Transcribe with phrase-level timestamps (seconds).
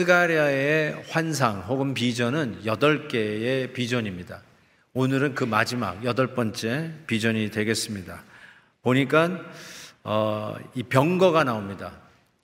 [0.00, 4.42] 스가랴의 환상 혹은 비전은 여덟 개의 비전입니다.
[4.94, 8.22] 오늘은 그 마지막 여덟 번째 비전이 되겠습니다.
[8.82, 9.40] 보니까
[10.04, 11.94] 어, 이 병거가 나옵니다.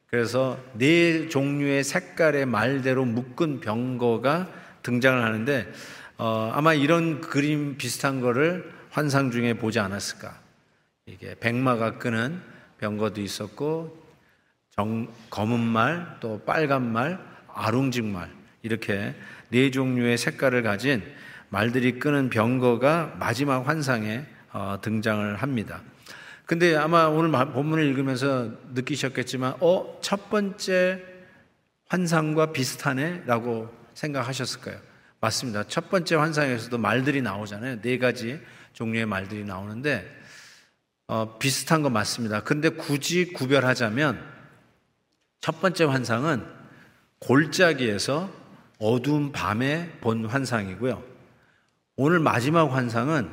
[0.09, 4.49] 그래서 네 종류의 색깔의 말대로 묶은 병거가
[4.83, 5.73] 등장을 하는데
[6.19, 10.41] 어, 아마 이런 그림 비슷한 거를 환상 중에 보지 않았을까.
[11.07, 12.43] 이게 백마가 끄는
[12.79, 13.97] 병거도 있었고
[14.71, 18.30] 정, 검은 말, 또 빨간 말, 아룽직 말
[18.62, 19.15] 이렇게
[19.51, 21.03] 네 종류의 색깔을 가진
[21.49, 25.83] 말들이 끄는 병거가 마지막 환상에 어, 등장을 합니다.
[26.47, 31.03] 근데 아마 오늘 본문을 읽으면서 느끼셨겠지만, 어, 첫 번째
[31.87, 33.23] 환상과 비슷하네?
[33.27, 34.79] 라고 생각하셨을 거예요.
[35.21, 35.65] 맞습니다.
[35.65, 37.81] 첫 번째 환상에서도 말들이 나오잖아요.
[37.81, 38.41] 네 가지
[38.75, 40.07] 종류의 말들이 나오는데,
[41.07, 42.43] 어, 비슷한 거 맞습니다.
[42.43, 44.23] 근데 굳이 구별하자면,
[45.41, 46.45] 첫 번째 환상은
[47.24, 48.30] 골짜기에서
[48.78, 51.03] 어두운 밤에 본 환상이고요.
[51.97, 53.31] 오늘 마지막 환상은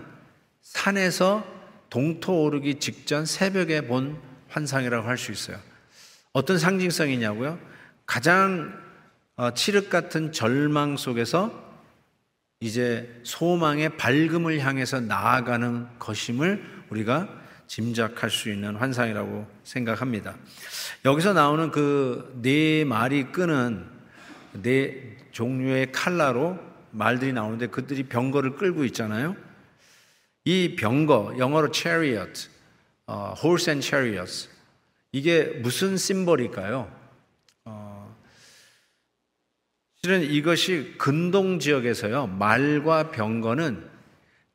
[0.61, 1.45] 산에서
[1.89, 4.17] 동토 오르기 직전 새벽에 본
[4.49, 5.57] 환상이라고 할 수 있어요.
[6.31, 7.59] 어떤 상징성이냐고요?
[8.05, 8.79] 가장
[9.35, 11.51] 어, 칠흑 같은 절망 속에서
[12.59, 17.40] 이제 소망의 밝음을 향해서 나아가는 것임을 우리가
[17.71, 20.35] 짐작할 수 있는 환상이라고 생각합니다.
[21.05, 23.87] 여기서 나오는 그 네 마리 끄는
[24.61, 26.59] 네 종류의 칼라로
[26.91, 29.37] 말들이 나오는데 그들이 병거를 끌고 있잖아요.
[30.43, 32.49] 이 병거, 영어로 chariot,
[33.07, 34.49] 어, horse and chariots.
[35.13, 36.91] 이게 무슨 심벌일까요?
[37.63, 38.17] 어,
[40.01, 43.89] 실은 이것이 근동 지역에서요, 말과 병거는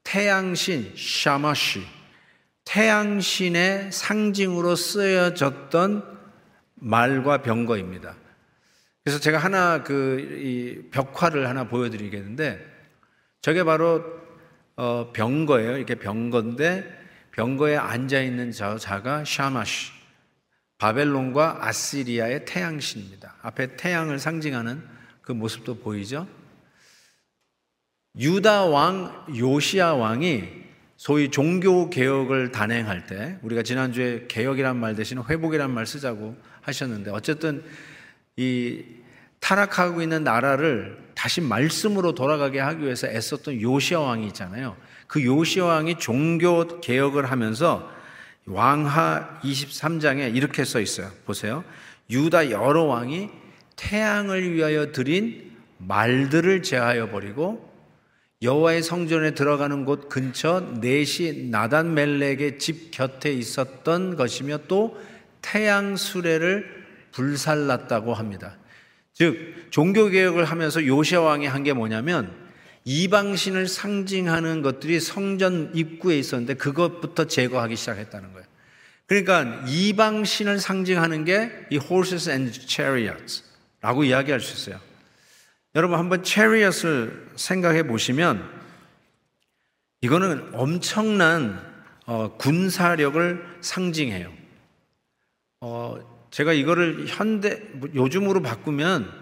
[0.02, 1.95] 태양신 샤마시,
[2.66, 6.18] 태양신의 상징으로 쓰여졌던
[6.74, 8.14] 말과 병거입니다.
[9.02, 12.76] 그래서 제가 하나 그 벽화를 하나 보여드리겠는데,
[13.40, 14.04] 저게 바로
[14.76, 15.78] 어, 병거예요.
[15.78, 19.92] 이렇게 병거인데 병거에 앉아 있는 저 자가 샤마시.
[20.78, 23.36] 바벨론과 아시리아의 태양신입니다.
[23.40, 24.86] 앞에 태양을 상징하는
[25.22, 26.28] 그 모습도 보이죠?
[28.18, 30.65] 유다 왕 요시아 왕이
[30.96, 37.62] 소위 종교 개혁을 단행할 때 우리가 지난주에 개혁이란 말 대신 회복이란 말 쓰자고 하셨는데 어쨌든
[38.36, 38.82] 이
[39.40, 44.76] 타락하고 있는 나라를 다시 말씀으로 돌아가게 하기 위해서 애썼던 요시아 왕이 있잖아요.
[45.06, 47.90] 그 요시아 왕이 종교 개혁을 하면서
[48.46, 51.10] 왕하 23장에 이렇게 써 있어요.
[51.24, 51.64] 보세요.
[52.10, 53.30] 유다 여러 왕이
[53.76, 57.65] 태양을 위하여 드린 말들을 제하여 버리고
[58.42, 64.96] 여호와의 성전에 들어가는 곳 근처 넷이 나단 멜렉의 집 곁에 있었던 것이며 또
[65.40, 68.58] 태양 수레를 불살랐다고 합니다.
[69.14, 72.30] 즉 종교 개혁을 하면서 요시아 왕이 한 게 뭐냐면
[72.84, 78.46] 이방신을 상징하는 것들이 성전 입구에 있었는데 그것부터 제거하기 시작했다는 거예요.
[79.06, 84.80] 그러니까 이방신을 상징하는 게 이 horses and chariots라고 이야기할 수 있어요.
[85.76, 88.42] 여러분 한번 chariot을 생각해 보시면
[90.00, 91.60] 이거는 엄청난
[92.06, 94.32] 어, 군사력을 상징해요.
[95.60, 95.98] 어,
[96.30, 97.62] 제가 이거를 현대
[97.94, 99.12] 요즘으로 바꾸면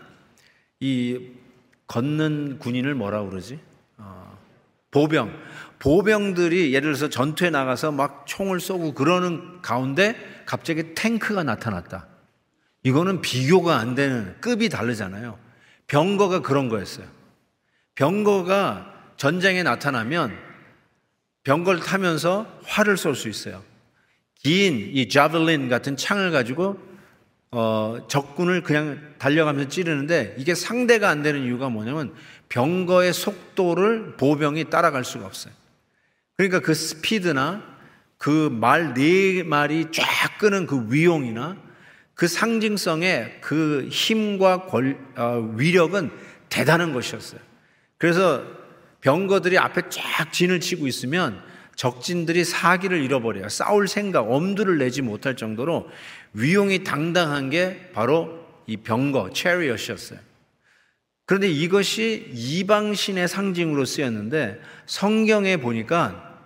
[0.78, 1.30] 이
[1.88, 3.58] 걷는 군인을 뭐라 그러지?
[3.96, 4.38] 어,
[4.92, 5.36] 보병.
[5.80, 10.14] 보병들이 예를 들어서 전투에 나가서 막 총을 쏘고 그러는 가운데
[10.46, 12.06] 갑자기 탱크가 나타났다.
[12.84, 15.42] 이거는 비교가 안 되는 급이 다르잖아요.
[15.94, 17.06] 병거가 그런 거였어요.
[17.94, 20.36] 병거가 전쟁에 나타나면
[21.44, 23.62] 병거를 타면서 활을 쏠 수 있어요.
[24.42, 26.80] 긴 이 자벨린 같은 창을 가지고
[27.52, 32.12] 어, 적군을 그냥 달려가면서 찌르는데 이게 상대가 안 되는 이유가 뭐냐면
[32.48, 35.54] 병거의 속도를 보병이 따라갈 수가 없어요.
[36.36, 37.62] 그러니까 그 스피드나
[38.18, 40.02] 그 말네 마리 쫙
[40.40, 41.56] 끄는 그 위용이나
[42.14, 46.10] 그 상징성의 그 힘과 권, 어, 위력은
[46.48, 47.40] 대단한 것이었어요.
[47.98, 48.44] 그래서
[49.00, 51.42] 병거들이 앞에 쫙 진을 치고 있으면
[51.74, 53.48] 적진들이 사기를 잃어버려요.
[53.48, 55.88] 싸울 생각, 엄두를 내지 못할 정도로
[56.32, 60.18] 위용이 당당한 게 바로 이 병거, 체리엇이었어요.
[61.26, 66.38] 그런데 이것이 이방신의 상징으로 쓰였는데 성경에 보니까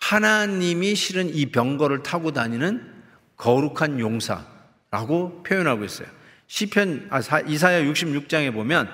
[0.00, 2.94] 하나님이 실은 이 병거를 타고 다니는
[3.36, 4.55] 거룩한 용사
[4.90, 6.08] 라고 표현하고 있어요.
[6.46, 8.88] 시편 아, 이사야 66장에 보면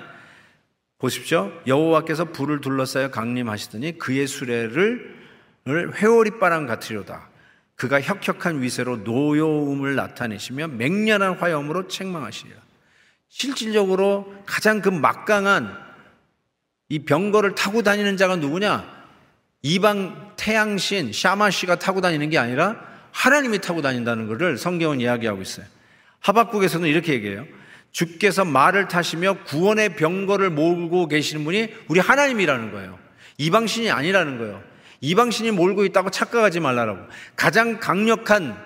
[0.97, 1.51] 보십시오.
[1.67, 5.15] 여호와께서 불을 둘러싸여 강림하시더니 그의 수레를
[5.67, 7.29] 회오리바람 같으로다.
[7.75, 12.55] 그가 혁혁한 위세로 노여움을 나타내시며 맹렬한 화염으로 책망하시리라.
[13.27, 15.75] 실질적으로 가장 그 막강한
[16.89, 19.03] 이 병거를 타고 다니는 자가 누구냐?
[19.63, 22.79] 이방 태양신 샤마시가 타고 다니는 게 아니라
[23.11, 25.65] 하나님이 타고 다닌다는 것을 성경은 이야기하고 있어요.
[26.23, 27.45] 하박국에서는 이렇게 얘기해요.
[27.91, 32.97] 주께서 말을 타시며 구원의 병거를 몰고 계시는 분이 우리 하나님이라는 거예요.
[33.37, 34.63] 이방신이 아니라는 거예요.
[35.01, 36.99] 이방신이 몰고 있다고 착각하지 말라라고.
[37.35, 38.57] 가장 강력한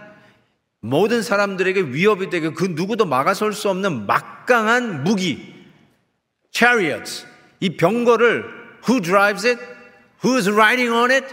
[0.80, 5.54] 모든 사람들에게 위협이 되게 그 누구도 막아설 수 없는 막강한 무기,
[6.52, 7.26] chariots.
[7.60, 8.46] 이 병거를
[8.88, 9.62] who drives it?
[10.24, 11.28] Who's riding on it?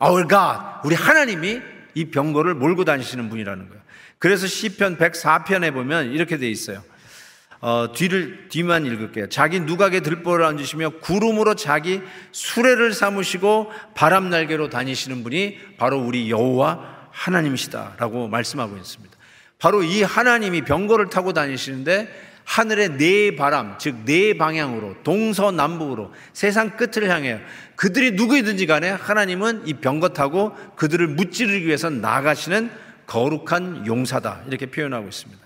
[0.00, 0.60] Our God.
[0.84, 1.60] 우리 하나님이
[1.94, 3.81] 이 병거를 몰고 다니시는 분이라는 거예요.
[4.22, 6.80] 그래서 시편 104편에 보면 이렇게 돼 있어요.
[7.60, 9.28] 어, 뒤를 뒤만 읽을게요.
[9.28, 17.08] 자기 누각에 들보를 얹으시며 구름으로 자기 수레를 삼으시고 바람 날개로 다니시는 분이 바로 우리 여호와
[17.10, 19.12] 하나님이시다라고 말씀하고 있습니다.
[19.58, 27.10] 바로 이 하나님이 병거를 타고 다니시는데 하늘의 네 바람, 즉 네 방향으로 동서남북으로 세상 끝을
[27.10, 27.40] 향해
[27.74, 35.06] 그들이 누구이든지 간에 하나님은 이 병거 타고 그들을 무찌르기 위해서 나가시는 거룩한 용사다 이렇게 표현하고
[35.08, 35.42] 있습니다.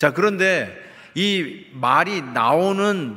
[0.00, 0.76] 자 그런데
[1.14, 3.16] 이 말이 나오는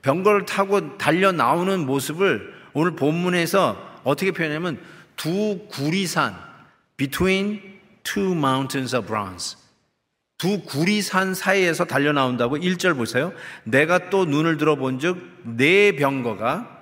[0.00, 4.78] 병거를 타고 달려 나오는 모습을 오늘 본문에서 어떻게 표현하면
[5.16, 6.34] 두 구리산
[6.96, 7.60] between
[8.02, 9.58] two mountains of bronze
[10.38, 13.32] 두 구리산 사이에서 달려 나온다고 1절 보세요.
[13.64, 16.72] 내가 또 눈을 들어본 즉 네 병거가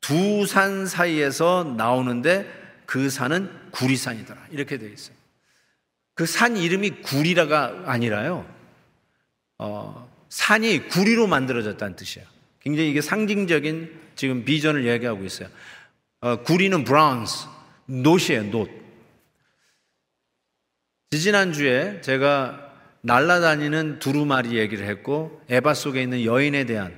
[0.00, 2.46] 두 산 사이에서 나오는데
[2.86, 4.40] 그 산은 구리산이더라.
[4.50, 5.21] 이렇게 되어 있어요.
[6.14, 8.46] 그 산 이름이 구리라가 아니라요.
[9.58, 12.26] 어, 산이 구리로 만들어졌다는 뜻이에요.
[12.60, 15.48] 굉장히 이게 상징적인 지금 비전을 이야기하고 있어요.
[16.20, 17.46] 어, 구리는 bronze,
[17.86, 18.68] 놋이에요 놋.
[21.10, 22.70] 지지난주에 제가
[23.02, 26.94] 날라다니는 두루마리 얘기를 했고 에바 속에 있는 여인에 대한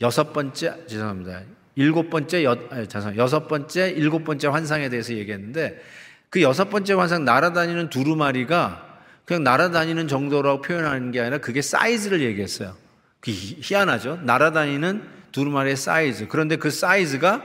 [0.00, 1.42] 여섯 번째 죄송합니다.
[1.74, 5.80] 일곱 번째 여, 죄송 여섯 번째 일곱 번째 환상에 대해서 얘기했는데
[6.30, 8.86] 그 여섯 번째 환상 날아다니는 두루마리가
[9.24, 12.74] 그냥 날아다니는 정도라고 표현하는 게 아니라 그게 사이즈를 얘기했어요.
[13.20, 14.20] 그 희한하죠.
[14.22, 15.02] 날아다니는
[15.32, 16.28] 두루마리의 사이즈.
[16.28, 17.42] 그런데 그 사이즈가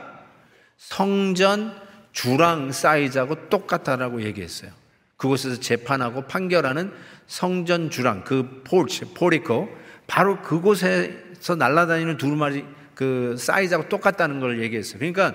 [0.77, 1.73] 성전
[2.11, 4.71] 주랑 사이즈하고 똑같다라고 얘기했어요.
[5.17, 6.91] 그곳에서 재판하고 판결하는
[7.27, 9.69] 성전 주랑 그 포르치, 포리코
[10.07, 14.99] 바로 그곳에서 날아다니는 두루마리 그 사이즈하고 똑같다는 걸 얘기했어요.
[14.99, 15.33] 그러니까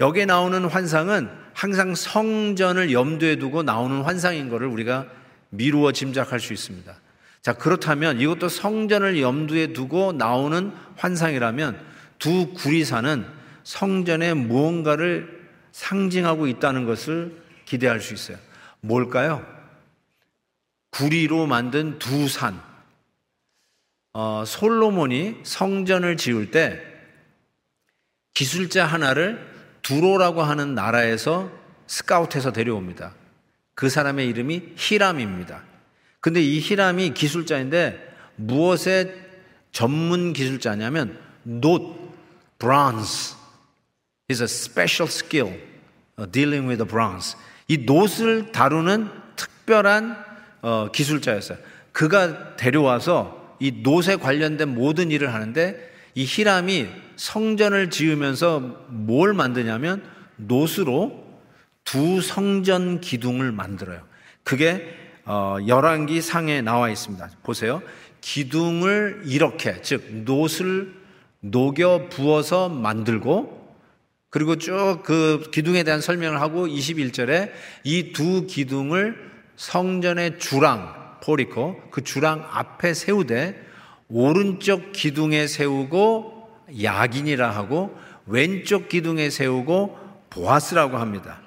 [0.00, 5.06] 여기에 나오는 환상은 항상 성전을 염두에 두고 나오는 환상인 것을 우리가
[5.50, 6.94] 미루어 짐작할 수 있습니다.
[7.42, 11.80] 자, 그렇다면 이것도 성전을 염두에 두고 나오는 환상이라면
[12.18, 13.26] 두 구리산은
[13.62, 18.36] 성전에 무언가를 상징하고 있다는 것을 기대할 수 있어요.
[18.80, 19.46] 뭘까요?
[20.90, 22.60] 구리로 만든 두 산.
[24.12, 26.80] 어, 솔로몬이 성전을 지을 때
[28.32, 29.53] 기술자 하나를
[29.84, 31.52] 두로라고 하는 나라에서
[31.86, 33.14] 스카우트해서 데려옵니다.
[33.74, 35.62] 그 사람의 이름이 히람입니다.
[36.20, 39.14] 근데 이 히람이 기술자인데 무엇의
[39.70, 42.12] 전문 기술자냐면 노
[42.58, 43.36] bronze
[44.30, 45.60] is a special skill
[46.32, 47.36] dealing with the bronze.
[47.68, 50.16] 이 노을 다루는 특별한
[50.62, 51.58] 어, 기술자였어요.
[51.92, 60.02] 그가 데려와서 이 노세 관련된 모든 일을 하는데 이 히람이 성전을 지으면서 뭘 만드냐면
[60.36, 61.24] 노스로
[61.84, 64.02] 두 성전 기둥을 만들어요.
[64.42, 64.94] 그게
[65.24, 67.30] 어, 열왕기 상에 나와 있습니다.
[67.42, 67.82] 보세요.
[68.20, 70.94] 기둥을 이렇게 즉 노을
[71.40, 73.64] 녹여 부어서 만들고
[74.30, 77.52] 그리고 쭉 그 기둥에 대한 설명을 하고 21절에
[77.84, 83.64] 이 두 기둥을 성전의 주랑 포리코 그 주랑 앞에 세우되
[84.16, 86.48] 오른쪽 기둥에 세우고
[86.80, 89.98] 야긴이라 하고 왼쪽 기둥에 세우고
[90.30, 91.40] 보아스라고 합니다.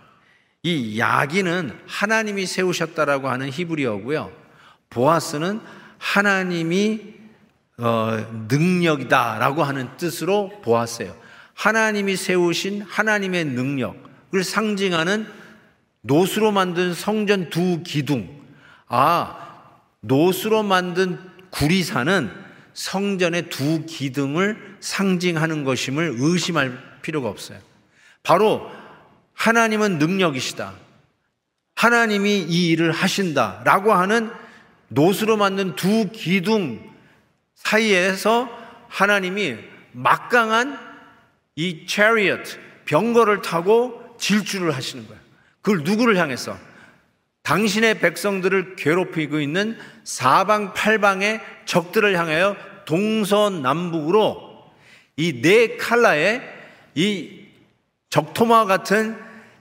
[0.64, 4.34] 이 야긴은 하나님이 세우셨다라고 하는 히브리어고요.
[4.90, 5.62] 보아스는
[5.98, 7.00] 하나님이
[7.78, 8.18] 어,
[8.50, 11.16] 능력이다라고 하는 뜻으로 보았어요.
[11.54, 15.26] 하나님이 세우신 하나님의 능력을 상징하는
[16.02, 18.30] 노수로 만든 성전 두 기둥.
[18.88, 19.38] 아,
[20.02, 21.18] 노수로 만든
[21.52, 22.47] 구리산은
[22.78, 27.60] 성전의 두 기둥을 상징하는 것임을 의심할 필요가 없어요.
[28.22, 28.70] 바로
[29.34, 30.76] 하나님은 능력이시다.
[31.74, 33.62] 하나님이 이 일을 하신다.
[33.66, 34.32] 라고 하는
[34.90, 36.94] 노수로 만든 두 기둥
[37.56, 38.48] 사이에서
[38.90, 39.58] 하나님이
[39.94, 40.80] 막강한
[41.56, 45.20] 이 chariot, 병거를 타고 질주를 하시는 거예요.
[45.62, 46.56] 그걸 누구를 향해서?
[47.42, 54.48] 당신의 백성들을 괴롭히고 있는 사방팔방의 적들을 향하여 동서남북으로
[55.18, 56.42] 이 네 칼라의
[56.96, 57.46] 이
[58.10, 59.18] 적토마 같은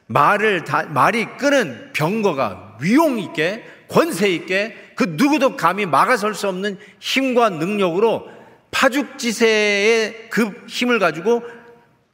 [0.06, 6.78] 말을 다, 말이 끄는 병거가 위용 있게 권세 있게 그 누구도 감히 막아설 수 없는
[7.00, 8.28] 힘과 능력으로
[8.70, 11.42] 파죽지세의 그 힘을 가지고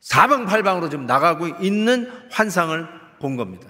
[0.00, 2.88] 사방팔방으로 좀 나가고 있는 환상을
[3.21, 3.69] 본 겁니다.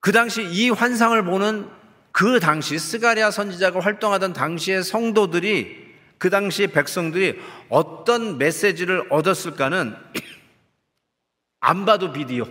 [0.00, 1.68] 그 당시 이 환상을 보는
[2.12, 9.96] 그 당시 스가리아 선지자가 활동하던 당시의 성도들이 그 당시 백성들이 어떤 메시지를 얻었을까는
[11.60, 12.46] 안 봐도 비디오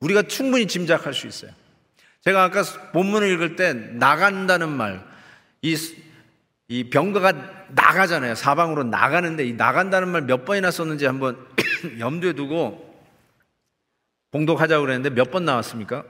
[0.00, 1.50] 우리가 충분히 짐작할 수 있어요.
[2.22, 5.04] 제가 아까 본문을 읽을 때 나간다는 말,
[5.60, 5.76] 이,
[6.68, 8.34] 이 병거가 나가잖아요.
[8.34, 11.36] 사방으로 나가는데 이 나간다는 말 몇 번이나 썼는지 한번
[11.98, 12.94] 염두에 두고
[14.30, 16.04] 봉독하자고 그랬는데 몇 번 나왔습니까?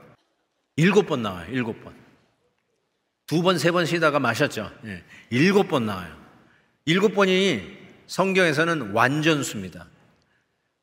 [0.77, 1.47] 일곱 번 나와요.
[1.51, 2.04] 일곱 번.
[3.27, 4.71] 두 번, 세 번 쉬다가 마셨죠.
[4.85, 5.03] 예.
[5.29, 6.15] 일곱 번 나와요.
[6.85, 7.61] 일곱 번이
[8.07, 9.87] 성경에서는 완전수입니다.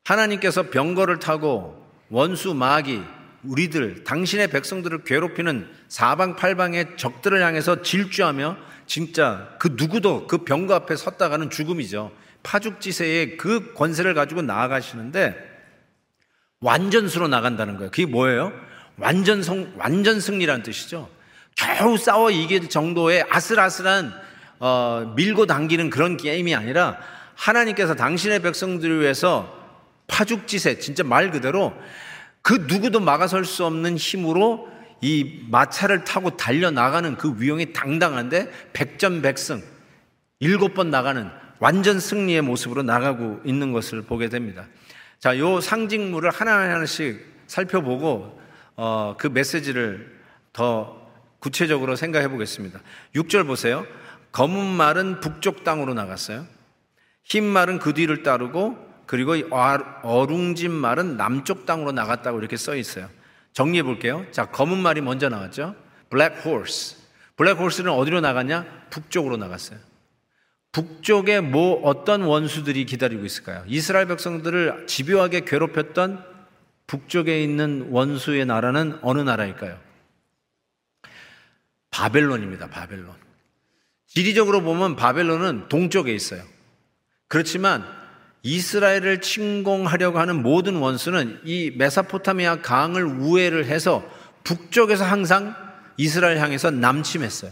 [0.03, 3.01] 하나님께서 병거를 타고 원수 마귀
[3.43, 11.49] 우리들 당신의 백성들을 괴롭히는 사방팔방의 적들을 향해서 질주하며 진짜 그 누구도 그 병거 앞에 섰다가는
[11.49, 12.11] 죽음이죠.
[12.43, 15.51] 파죽지세의 그 권세를 가지고 나아가시는데
[16.59, 17.91] 완전수로 나간다는 거예요.
[17.91, 18.51] 그게 뭐예요?
[18.97, 21.09] 완전 성, 완전 승리라는 뜻이죠.
[21.55, 24.13] 겨우 싸워 이길 정도의 아슬아슬한
[24.59, 26.97] 어, 밀고 당기는 그런 게임이 아니라
[27.35, 29.61] 하나님께서 당신의 백성들을 위해서
[30.07, 31.73] 파죽지세, 진짜 말 그대로
[32.41, 34.69] 그 누구도 막아설 수 없는 힘으로
[35.01, 39.61] 이 마차를 타고 달려 나가는 그 위용이 당당한데 백전백승,
[40.39, 41.29] 일곱 번 나가는
[41.59, 44.65] 완전 승리의 모습으로 나가고 있는 것을 보게 됩니다.
[45.19, 48.39] 자, 요 상징물을 하나 하나씩 살펴보고
[48.75, 50.19] 어, 그 메시지를
[50.51, 51.02] 더
[51.43, 52.79] 구체적으로 생각해 보겠습니다.
[53.15, 53.85] 6절 보세요.
[54.31, 56.47] 검은 말은 북쪽 땅으로 나갔어요.
[57.25, 59.33] 흰 말은 그 뒤를 따르고 그리고
[60.03, 63.09] 어룽진 말은 남쪽 땅으로 나갔다고 이렇게 써 있어요.
[63.51, 64.25] 정리해 볼게요.
[64.31, 65.75] 자, 검은 말이 먼저 나왔죠.
[66.09, 66.95] black horse.
[67.35, 68.65] black horse는 어디로 나갔냐?
[68.89, 69.79] 북쪽으로 나갔어요.
[70.71, 73.63] 북쪽에 뭐 어떤 원수들이 기다리고 있을까요?
[73.67, 76.23] 이스라엘 백성들을 집요하게 괴롭혔던
[76.87, 79.92] 북쪽에 있는 원수의 나라는 어느 나라일까요?
[81.93, 82.67] 바벨론입니다.
[82.67, 83.13] 바벨론.
[84.07, 86.43] 지리적으로 보면 바벨론은 동쪽에 있어요.
[87.27, 87.85] 그렇지만
[88.41, 94.03] 이스라엘을 침공하려고 하는 모든 원수는 이 메사포타미아 강을 우회를 해서
[94.43, 95.55] 북쪽에서 항상
[95.97, 97.51] 이스라엘 향해서 남침했어요.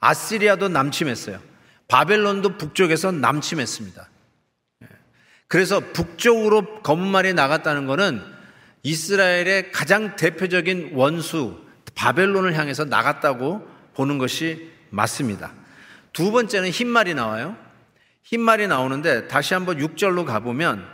[0.00, 1.40] 아시리아도 남침했어요.
[1.88, 4.08] 바벨론도 북쪽에서 남침했습니다.
[5.48, 8.22] 그래서 북쪽으로 검은 말이 나갔다는 것은
[8.82, 11.58] 이스라엘의 가장 대표적인 원수
[11.94, 15.52] 바벨론을 향해서 나갔다고 보는 것이 맞습니다.
[16.12, 17.56] 두 번째는 흰말이 나와요.
[18.22, 20.86] 흰말이 나오는데 다시 한번 6절로 가보면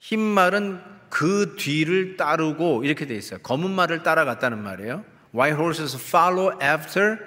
[0.00, 3.38] 흰말은 그 뒤를 따르고 이렇게 돼 있어요.
[3.42, 5.04] 검은 말을 따라갔다는 말이에요.
[5.32, 7.18] White horses follow after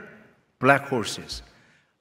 [0.59, 1.41] black horses.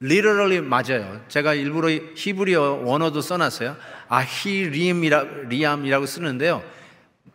[0.02, 1.24] literally 맞아요.
[1.28, 3.76] 제가 일부러 히브리어 원어도 써놨어요.
[4.08, 6.62] 아히림이라 리암이라고 쓰는데요.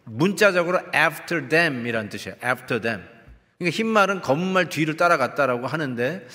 [0.04, 2.36] 문자적으로 after them이라는 뜻이에요.
[2.44, 3.17] after them.
[3.58, 6.28] 그러니까 흰말은 검은 말 뒤를 따라갔다라고 하는데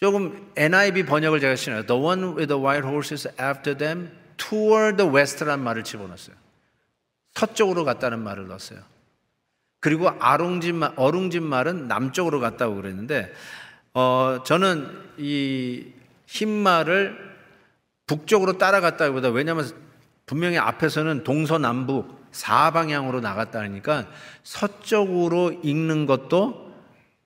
[0.00, 1.86] 조금 NIV 번역을 제가 신어요.
[1.86, 6.36] The one with the white horses after them toward the west란 말을 집어넣었어요.
[7.34, 8.80] 서쪽으로 갔다는 말을 넣었어요.
[9.80, 13.32] 그리고 아롱진 말, 어룽진 말은 남쪽으로 갔다고 그랬는데,
[13.94, 17.36] 어, 저는 이 흰 말을
[18.06, 19.70] 북쪽으로 따라갔다기보다 왜냐하면
[20.26, 24.06] 분명히 앞에서는 동서남북 사방향으로 나갔다니까
[24.42, 26.72] 서쪽으로 읽는 것도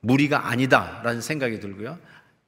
[0.01, 1.99] 무리가 아니다라는 생각이 들고요.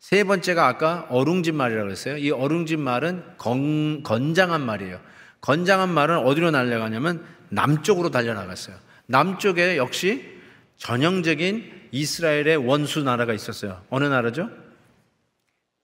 [0.01, 2.17] 세 번째가 아까 어룽진 말이라고 했어요.
[2.19, 5.01] 이 어룽진 말은 건, 건장한 말이에요.
[5.41, 8.77] 건장한 말은 어디로 날려가냐면 남쪽으로 달려나갔어요.
[9.07, 10.35] 남쪽에 역시
[10.77, 13.83] 전형적인 이스라엘의 원수 나라가 있었어요.
[13.89, 14.51] 어느 나라죠?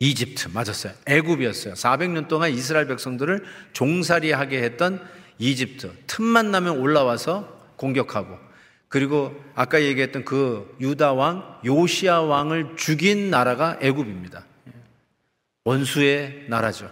[0.01, 0.95] 이집트 맞았어요.
[1.07, 1.75] 애굽이었어요.
[1.75, 5.01] 400년 동안 이스라엘 백성들을 종살이하게 했던
[5.41, 5.93] 이집트.
[6.07, 8.39] 틈만 나면 올라와서 공격하고
[8.89, 14.45] 그리고 아까 얘기했던 그 유다 왕 요시아 왕을 죽인 나라가 애굽입니다.
[15.65, 16.91] 원수의 나라죠.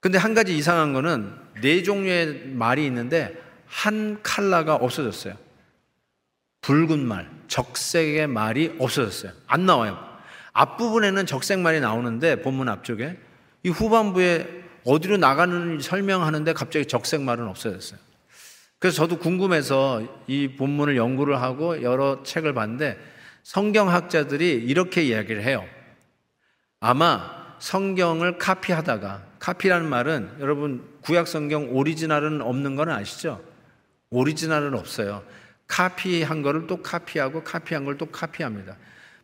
[0.00, 3.34] 근데 한 가지 이상한 거는 네 종류의 말이 있는데
[3.66, 5.36] 한 칼라가 없어졌어요.
[6.62, 9.32] 붉은 말, 적색의 말이 없어졌어요.
[9.46, 9.98] 안 나와요.
[10.52, 13.18] 앞부분에는 적색 말이 나오는데 본문 앞쪽에
[13.62, 14.55] 이 후반부에
[14.86, 17.98] 어디로 나가는 설명하는데 갑자기 적색 말은 없어졌어요.
[18.78, 22.98] 그래서 저도 궁금해서 이 본문을 연구를 하고 여러 책을 봤는데
[23.42, 25.64] 성경학자들이 이렇게 이야기를 해요.
[26.80, 33.42] 아마 성경을 카피하다가 카피라는 말은 여러분 구약 성경 오리지널은 없는 건 아시죠?
[34.10, 35.22] 오리지널은 없어요.
[35.66, 38.76] 카피한 거를 또 카피하고 카피한 걸 또 카피합니다.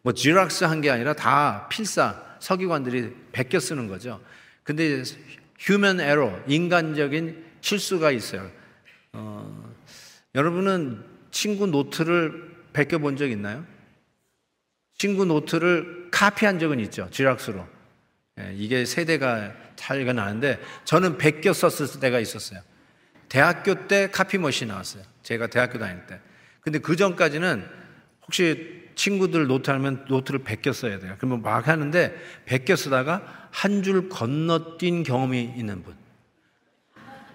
[0.02, 4.20] 뭐 Xerox 한 게 아니라 다 필사 서기관들이 베껴 쓰는 거죠.
[4.64, 5.02] 근데
[5.62, 8.50] human error 인간적인 실수가 있어요.
[9.12, 9.72] 어,
[10.34, 13.64] 여러분은 친구 노트를 베껴 본 적 있나요?
[14.98, 17.08] 친구 노트를 카피한 적은 있죠.
[17.10, 17.66] Xerox로.
[18.40, 22.60] 예, 이게 세대가 차이가 나는데 저는 베껴 썼을 때가 있었어요.
[23.28, 25.04] 대학교 때 copy machine 나왔어요.
[25.22, 26.18] 제가 대학교 다닐 때.
[26.60, 27.64] 근데 그 전까지는
[28.26, 31.14] 혹시 친구들 노트 하면 노트를 베껴 써야 돼요.
[31.18, 32.14] 그러면 막 하는데
[32.46, 35.94] 베껴 쓰다가 한 줄 건너뛴 경험이 있는 분.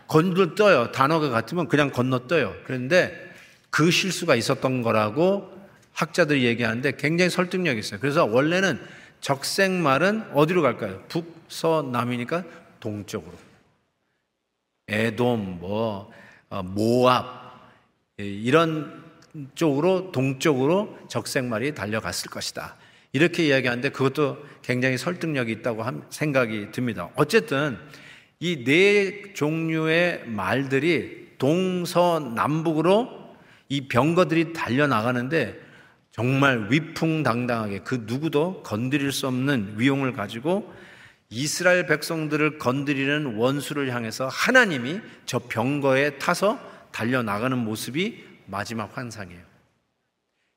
[0.08, 0.92] 건너뛰어요.
[0.92, 2.56] 단어가 같으면 그냥 건너뛰어요.
[2.66, 3.14] 그런데
[3.70, 5.52] 그 실수가 있었던 거라고
[5.94, 8.00] 학자들이 얘기하는데 굉장히 설득력이 있어요.
[8.00, 8.80] 그래서 원래는
[9.22, 11.04] 적색말은 어디로 갈까요?
[11.10, 12.44] 북 서 남이니까
[12.80, 13.34] 동쪽으로.
[14.90, 16.12] 에돔, 뭐,
[16.50, 17.26] 어, 모압,
[18.18, 19.04] 이런
[19.56, 22.75] 쪽으로, 동쪽으로 적색말이 달려갔을 것이다.
[23.13, 27.10] 이렇게 이야기하는데 그것도 굉장히 설득력이 있다고 생각이 듭니다.
[27.15, 27.77] 어쨌든
[28.39, 33.36] 이 네 종류의 말들이 동서남북으로
[33.70, 35.60] 이 병거들이 달려나가는데
[36.12, 40.74] 정말 위풍당당하게 그 누구도 건드릴 수 없는 위용을 가지고
[41.29, 46.60] 이스라엘 백성들을 건드리는 원수를 향해서 하나님이 저 병거에 타서
[46.91, 49.42] 달려나가는 모습이 마지막 환상이에요.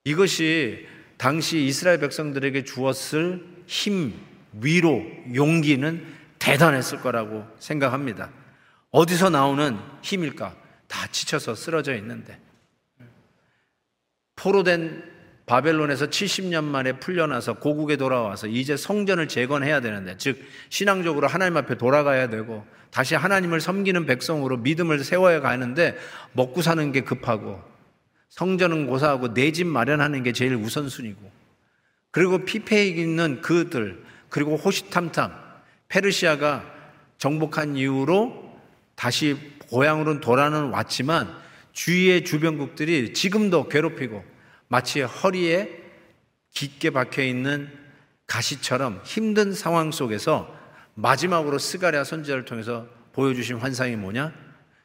[0.05, 0.87] 이것이
[1.19, 4.15] 당시 이스라엘 백성들에게 주었을 힘,
[4.55, 5.05] 위로,
[5.35, 6.07] 용기는
[6.39, 8.31] 대단했을 거라고 생각합니다.
[8.91, 10.57] 어디서 나오는 힘일까?
[10.89, 12.41] 다 지쳐서 쓰러져 있는데.
[14.35, 15.05] 포로된
[15.47, 22.29] 바벨론에서 70년 만에 풀려나서 고국에 돌아와서 이제 성전을 재건해야 되는데, 즉, 신앙적으로 하나님 앞에 돌아가야
[22.29, 25.99] 되고, 다시 하나님을 섬기는 백성으로 믿음을 세워야 가는데,
[26.33, 27.70] 먹고 사는 게 급하고,
[28.31, 31.31] 성전은 고사하고 내 집 마련하는 게 제일 우선순위고,
[32.11, 35.33] 그리고 피폐해 있는 그들, 그리고 호시탐탐,
[35.89, 36.65] 페르시아가
[37.19, 38.59] 정복한 이후로
[38.95, 39.37] 다시
[39.69, 41.29] 고향으로 돌아는 왔지만,
[41.73, 44.25] 주위의 주변국들이 지금도 괴롭히고,
[44.69, 45.81] 마치 허리에
[46.53, 47.69] 깊게 박혀 있는
[48.27, 50.57] 가시처럼 힘든 상황 속에서
[50.95, 54.33] 마지막으로 스가랴 선지자를 통해서 보여주신 환상이 뭐냐?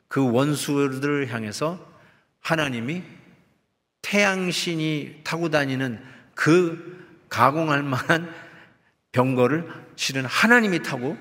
[0.08, 1.80] 그 원수들을 향해서
[2.40, 3.04] 하나님이
[4.06, 6.00] 태양신이 타고 다니는
[6.36, 8.32] 그 가공할 만한
[9.12, 11.18] 병거를 실은 하나님이 타고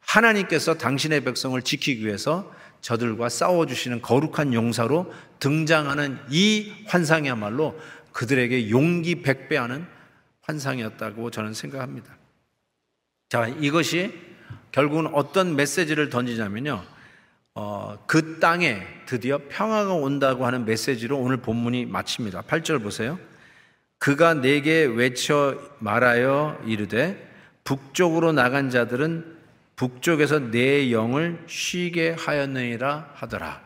[0.00, 5.10] 하나님께서 당신의 백성을 지키기 위해서 저들과 싸워주시는 거룩한 용사로
[5.40, 7.80] 등장하는 이 환상이야말로
[8.12, 9.86] 그들에게 용기 백배하는
[10.42, 12.14] 환상이었다고 저는 생각합니다.
[13.30, 14.12] 자, 이것이
[14.70, 16.84] 결국은 어떤 메시지를 던지냐면요.
[17.60, 22.42] 어, 그 땅에 드디어 평화가 온다고 하는 메시지로 오늘 본문이 마칩니다.
[22.42, 23.18] 8절 보세요.
[23.98, 27.20] 그가 내게 외쳐 말하여 이르되
[27.64, 29.38] 북쪽으로 나간 자들은
[29.74, 33.60] 북쪽에서 내 영을 쉬게 하였느니라 하더라.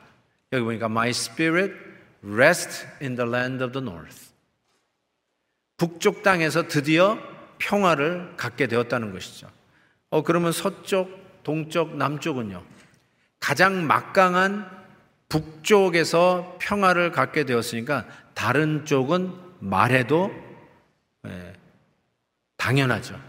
[0.55, 1.75] 여기 보니까 my spirit
[2.25, 4.33] rest in the land of the north.
[5.77, 7.19] 북쪽 땅에서 드디어
[7.59, 9.51] 평화를 갖게 되었다는 것이죠.
[10.09, 12.73] 어, 그러면 서쪽, 동쪽, 남쪽은요?
[13.43, 14.71] 가장 막강한
[15.29, 20.33] 북쪽에서 평화를 갖게 되었으니까 다른 쪽은 말해도
[21.27, 21.53] 예,
[22.57, 23.21] 당연하죠.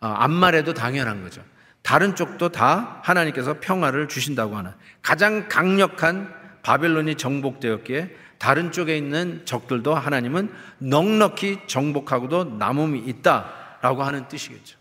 [0.00, 1.44] 어, 안 말해도 당연한 거죠.
[1.82, 9.94] 다른 쪽도 다 하나님께서 평화를 주신다고 하는 가장 강력한 바벨론이 정복되었기에 다른 쪽에 있는 적들도
[9.94, 14.78] 하나님은 넉넉히 정복하고도 남음이 있다라고 하는 뜻이겠죠.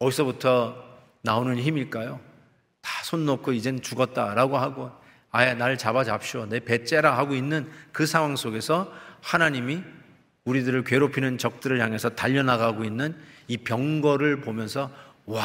[0.00, 0.74] 어디서부터
[1.22, 2.31] 나오는 힘일까요?
[2.82, 4.90] 다 손 놓고 이젠 죽었다라고 하고
[5.30, 8.92] 아예 날 잡아잡쇼 내 배째라 하고 있는 그 상황 속에서
[9.22, 9.82] 하나님이
[10.44, 13.16] 우리들을 괴롭히는 적들을 향해서 달려나가고 있는
[13.48, 14.90] 이 병거를 보면서
[15.26, 15.42] 와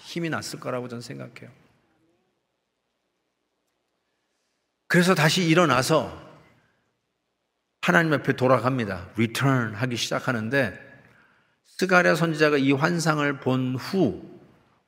[0.00, 1.50] 힘이 났을 거라고 저는 생각해요.
[4.88, 6.20] 그래서 다시 일어나서
[7.80, 9.10] 하나님 앞에 돌아갑니다.
[9.16, 10.78] return 하기 시작하는데
[11.64, 14.30] 스가랴 선지자가 이 환상을 본 후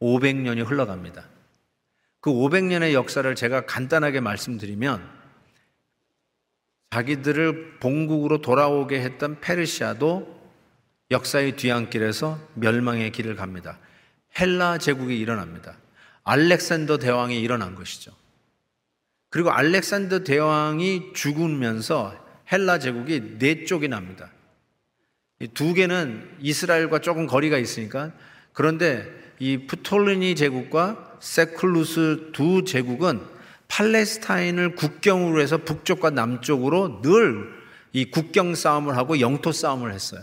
[0.00, 1.24] 500년이 흘러갑니다.
[2.24, 5.06] 그 500년의 역사를 제가 간단하게 말씀드리면
[6.88, 10.34] 자기들을 본국으로 돌아오게 했던 페르시아도
[11.10, 13.78] 역사의 뒤안길에서 멸망의 길을 갑니다.
[14.40, 15.76] 헬라 제국이 일어납니다.
[16.22, 18.12] 알렉산더 대왕이 일어난 것이죠.
[19.28, 22.18] 그리고 알렉산더 대왕이 죽으면서
[22.50, 24.30] 헬라 제국이 네 쪽이 납니다.
[25.52, 28.12] 두 개는 이스라엘과 조금 거리가 있으니까
[28.54, 33.20] 그런데 이 프톨리니 제국과 세클루스 두 제국은
[33.68, 40.20] 팔레스타인을 국경으로 해서 북쪽과 남쪽으로 늘 이 국경 싸움을 하고 영토 싸움을 했어요.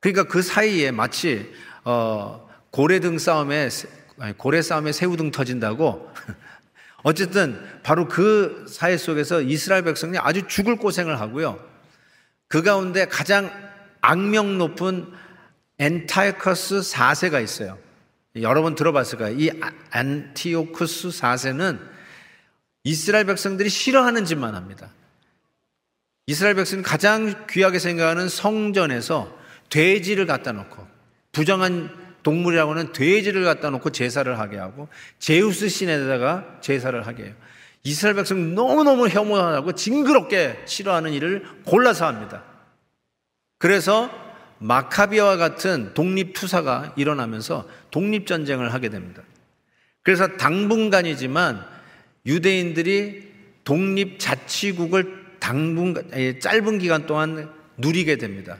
[0.00, 1.52] 그러니까 그 사이에 마치
[1.84, 3.68] 어 고래등 싸움에
[4.38, 6.10] 고래 싸움에 새우등 터진다고
[7.04, 11.62] 어쨌든 바로 그 사회 속에서 이스라엘 백성이 아주 죽을 고생을 하고요.
[12.48, 13.50] 그 가운데 가장
[14.00, 15.12] 악명 높은
[15.78, 17.78] Antiochus 4세가 있어요.
[18.40, 19.38] 여러 번 들어봤을 거예요.
[19.38, 19.50] 이
[19.90, 21.80] 안티오쿠스 4세는
[22.82, 24.90] 이스라엘 백성들이 싫어하는 짓만 합니다.
[26.26, 29.36] 이스라엘 백성이 가장 귀하게 생각하는 성전에서
[29.70, 30.86] 돼지를 갖다 놓고
[31.32, 31.90] 부정한
[32.22, 37.34] 동물이라고는 돼지를 갖다 놓고 제사를 하게 하고 제우스 신에다가 제사를 하게 해요.
[37.82, 42.42] 이스라엘 백성 너무너무 혐오하고 징그럽게 싫어하는 일을 골라서 합니다.
[43.58, 44.23] 그래서
[44.64, 49.22] 마카비아와 같은 독립투사가 일어나면서 독립전쟁을 하게 됩니다.
[50.02, 51.62] 그래서 당분간이지만
[52.24, 53.28] 유대인들이
[53.64, 56.04] 독립자치국을 당분간,
[56.40, 58.56] 짧은 기간 동안 누리게 됩니다.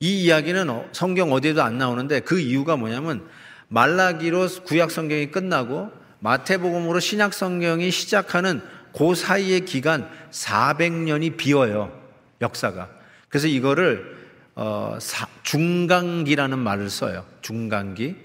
[0.00, 3.26] 이 이야기는 어, 성경 어디에도 안 나오는데 그 이유가 뭐냐면
[3.68, 8.62] 말라기로 구약 성경이 끝나고 마태복음으로 신약 성경이 시작하는
[8.96, 11.92] 그 사이의 기간 400년이 비어요.
[12.40, 12.88] 역사가.
[13.28, 14.13] 그래서 이거를
[14.54, 17.26] 어, 사, 중간기라는 말을 써요.
[17.42, 18.16] 중간기.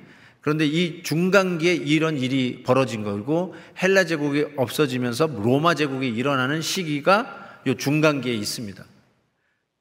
[0.42, 7.76] 그런데 이 중간기에 이런 일이 벌어진 거고 헬라 제국이 없어지면서 로마 제국이 일어나는 시기가 이
[7.76, 8.84] 중간기에 있습니다.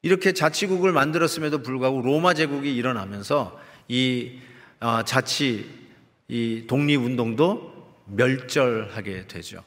[0.02, 4.38] 이렇게 자치국을 만들었음에도 불구하고 로마 제국이 일어나면서 이
[4.80, 5.68] 어, 자치
[6.28, 9.64] 이 독립 운동도 멸절하게 되죠.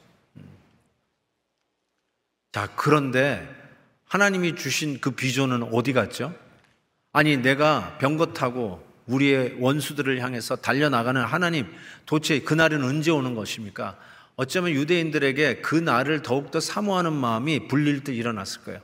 [2.52, 3.48] 자, 그런데
[4.06, 6.34] 하나님이 주신 그 비전은 어디 갔죠?
[7.12, 11.66] 아니, 내가 병거 타고 우리의 원수들을 향해서 달려나가는 하나님,
[12.06, 13.96] 도대체 그날은 언제 오는 것입니까?
[14.36, 18.80] 어쩌면 유대인들에게 그 날을 더욱더 사모하는 마음이 불릴 듯 일어났을 거예요.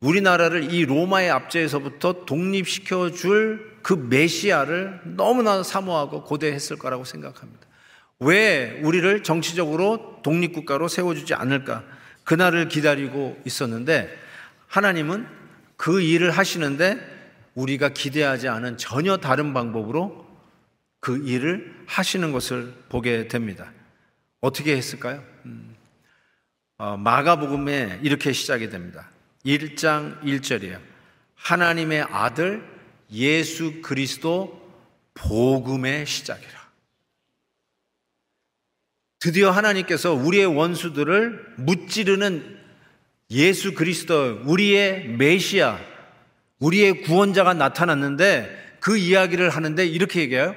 [0.00, 7.68] 우리나라를 이 로마의 압제에서부터 독립시켜 줄 그 메시아를 너무나 사모하고 고대했을 거라고 생각합니다.
[8.18, 11.84] 왜 우리를 정치적으로 독립국가로 세워주지 않을까?
[12.24, 14.12] 그날을 기다리고 있었는데
[14.66, 15.28] 하나님은
[15.76, 16.98] 그 일을 하시는데
[17.56, 20.24] 우리가 기대하지 않은 전혀 다른 방법으로
[21.00, 23.72] 그 일을 하시는 것을 보게 됩니다.
[24.40, 25.24] 어떻게 했을까요?
[25.46, 25.74] 음,
[26.78, 29.10] 어, 마가복음에 이렇게 시작이 됩니다.
[29.44, 30.80] 1장 1절이에요.
[31.34, 32.62] 하나님의 아들
[33.12, 34.62] 예수 그리스도
[35.14, 36.56] 복음의 시작이라.
[39.18, 42.56] 드디어 하나님께서 우리의 원수들을 무찌르는
[43.30, 45.95] 예수 그리스도, 우리의 메시아,
[46.58, 50.54] 우리의 구원자가 나타났는데 그 이야기를 하는데 이렇게 얘기해요.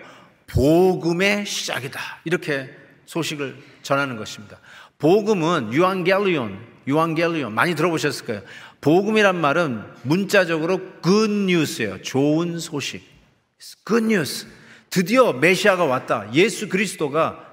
[0.48, 2.00] 복음의 시작이다.
[2.26, 2.70] 이렇게
[3.06, 4.60] 소식을 전하는 것입니다.
[4.98, 8.42] 복음은 유앙겔리온, 유앙겔리온 많이 들어보셨을 거예요.
[8.82, 12.02] 복음이란 말은 문자적으로 good news예요.
[12.02, 13.04] 좋은 소식.
[13.86, 14.48] good news.
[14.90, 16.30] 드디어 메시아가 왔다.
[16.34, 17.46] 예수 그리스도가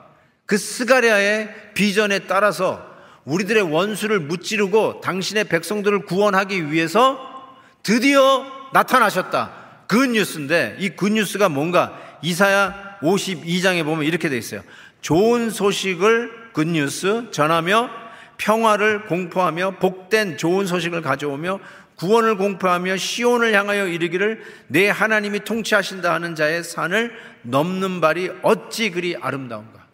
[0.47, 2.85] 그 스가랴의 비전에 따라서
[3.25, 7.36] 우리들의 원수를 무찌르고 당신의 백성들을 구원하기 위해서
[7.87, 9.85] 드디어 나타나셨다.
[9.87, 14.61] 그 뉴스인데 이그 뉴스가 뭔가 이사야 52장에 보면 이렇게 돼 있어요.
[15.03, 17.89] 좋은 소식을 그 뉴스 전하며
[18.39, 21.61] 평화를 공포하며 복된 좋은 소식을 가져오며
[21.95, 29.15] 구원을 공포하며 시온을 향하여 이르기를 내 하나님이 통치하신다 하는 자의 산을 넘는 발이 어찌 그리
[29.15, 29.87] 아름다운가.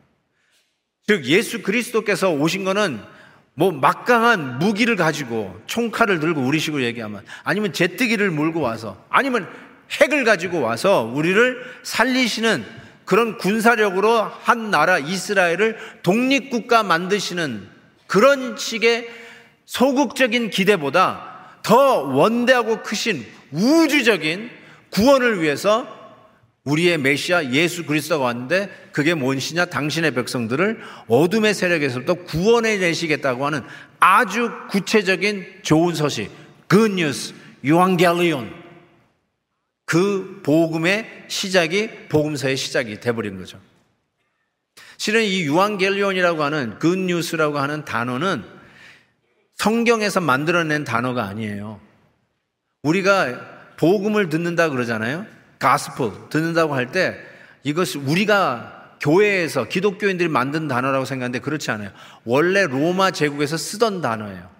[1.06, 3.11] 즉 예수 그리스도께서 오신 것은
[3.54, 9.48] 뭐 막강한 무기를 가지고 총칼을 들고 우리 식으로 얘기하면 아니면 제뜨기를 몰고 와서 아니면
[9.90, 12.64] 핵을 가지고 와서 우리를 살리시는
[13.04, 17.68] 그런 군사력으로 한 나라 이스라엘을 독립국가 만드시는
[18.06, 19.08] 그런 식의
[19.66, 24.50] 소극적인 기대보다 더 원대하고 크신 우주적인
[24.90, 26.01] 구원을 위해서
[26.64, 29.66] 우리의 메시아 예수 그리스도가 왔는데 그게 무엇이냐?
[29.66, 33.62] 당신의 백성들을 어둠의 세력에서부터 구원해 내시겠다고 하는
[33.98, 36.30] 아주 구체적인 좋은 소식,
[36.68, 38.62] good news, 유앙겔리온.
[39.84, 43.60] 그 복음의 시작이 복음서의 시작이 돼버린 거죠.
[44.96, 48.44] 실은 이 유앙겔리온이라고 하는 굿뉴스라고 하는 단어는
[49.56, 51.80] 성경에서 만들어낸 단어가 아니에요.
[52.84, 55.26] 우리가 복음을 듣는다 그러잖아요.
[55.62, 57.16] 가스플 듣는다고 할 때
[57.62, 61.90] 이것이 우리가 교회에서 기독교인들이 만든 단어라고 생각하는데 그렇지 않아요.
[62.24, 64.50] 원래 로마 제국에서 쓰던 단어예요.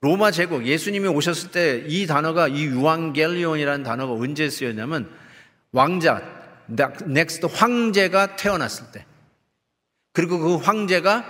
[0.00, 5.08] 로마 제국 예수님이 오셨을 때 이 단어가 이 유앙겔리온이라는 단어가 언제 쓰였냐면
[5.72, 6.22] 왕자
[6.66, 9.06] next 황제가 태어났을 때
[10.12, 11.24] 그리고 그 황제가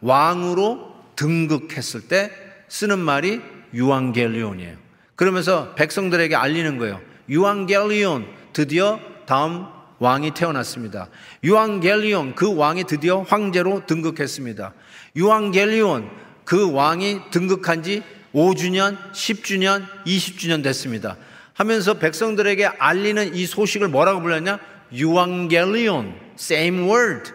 [0.00, 2.30] 왕으로 등극했을 때
[2.68, 3.40] 쓰는 말이
[3.74, 4.76] 유앙겔리온이에요.
[5.16, 7.00] 그러면서 백성들에게 알리는 거예요.
[7.28, 9.66] 유앙겔리온 드디어 다음
[9.98, 11.08] 왕이 태어났습니다.
[11.44, 14.72] 유앙겔리온 그 왕이 드디어 황제로 등극했습니다.
[15.16, 16.10] 유앙겔리온
[16.44, 18.02] 그 왕이 등극한 지
[18.34, 21.16] 5주년, 10주년, 20주년 됐습니다.
[21.52, 24.58] 하면서 백성들에게 알리는 이 소식을 뭐라고 불렀냐?
[24.92, 27.32] 유앙겔리온, same word.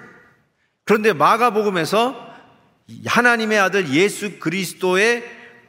[0.84, 2.34] 그런데 마가복음에서
[3.06, 5.24] 하나님의 아들 예수 그리스도의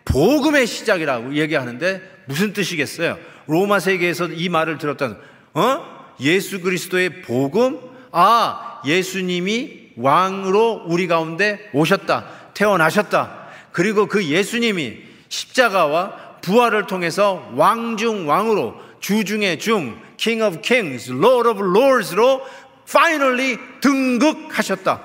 [0.04, 3.18] 복음의 시작이라고 얘기하는데 무슨 뜻이겠어요?
[3.46, 5.20] 로마 세계에서 이 말을 들었던
[5.56, 6.14] 어?
[6.20, 7.80] 예수 그리스도의 복음?
[8.12, 12.52] 아, 예수님이 왕으로 우리 가운데 오셨다.
[12.52, 13.48] 태어나셨다.
[13.72, 21.48] 그리고 그 예수님이 십자가와 부활을 통해서 왕중 왕으로 주 중의 중 King of Kings, Lord
[21.48, 22.42] of Lords로
[22.86, 25.00] finally 등극하셨다.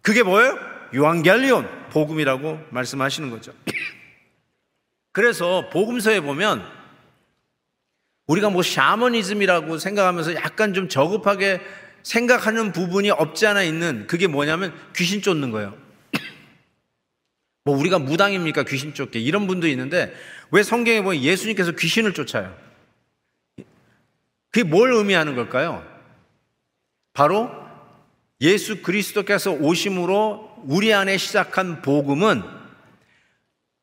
[0.00, 0.58] 그게 뭐예요?
[0.92, 3.52] 유한겔리온 복음이라고 말씀하시는 거죠.
[5.12, 6.81] 그래서 복음서에 보면
[8.26, 11.60] 우리가 뭐 샤머니즘이라고 생각하면서 약간 좀 저급하게
[12.02, 15.76] 생각하는 부분이 없지 않아 있는 그게 뭐냐면 귀신 쫓는 거예요.
[17.64, 18.64] 뭐 우리가 무당입니까?
[18.64, 19.18] 귀신 쫓게.
[19.18, 20.14] 이런 분도 있는데
[20.50, 22.56] 왜 성경에 보면 예수님께서 귀신을 쫓아요?
[24.50, 25.84] 그게 뭘 의미하는 걸까요?
[27.14, 27.50] 바로
[28.40, 32.42] 예수 그리스도께서 오심으로 우리 안에 시작한 복음은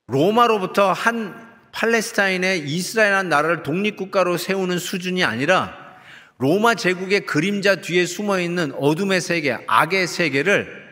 [0.08, 5.90] 로마로부터 한 팔레스타인의 이스라엘한 나라를 독립국가로 세우는 수준이 아니라
[6.38, 10.90] 로마 제국의 그림자 뒤에 숨어 있는 어둠의 세계, 악의 세계를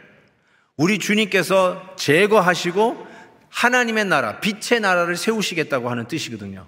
[0.76, 3.08] 우리 주님께서 제거하시고
[3.50, 6.68] 하나님의 나라, 빛의 나라를 세우시겠다고 하는 뜻이거든요.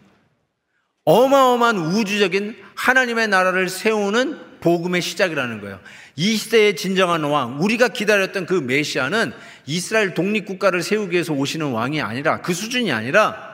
[1.06, 5.80] 어마어마한 우주적인 하나님의 나라를 세우는 복음의 시작이라는 거예요.
[6.16, 9.34] 이 시대의 진정한 왕, 우리가 기다렸던 그 메시아는
[9.66, 13.49] 이스라엘 독립국가를 세우기 위해서 오시는 왕이 아니라 그 수준이 아니라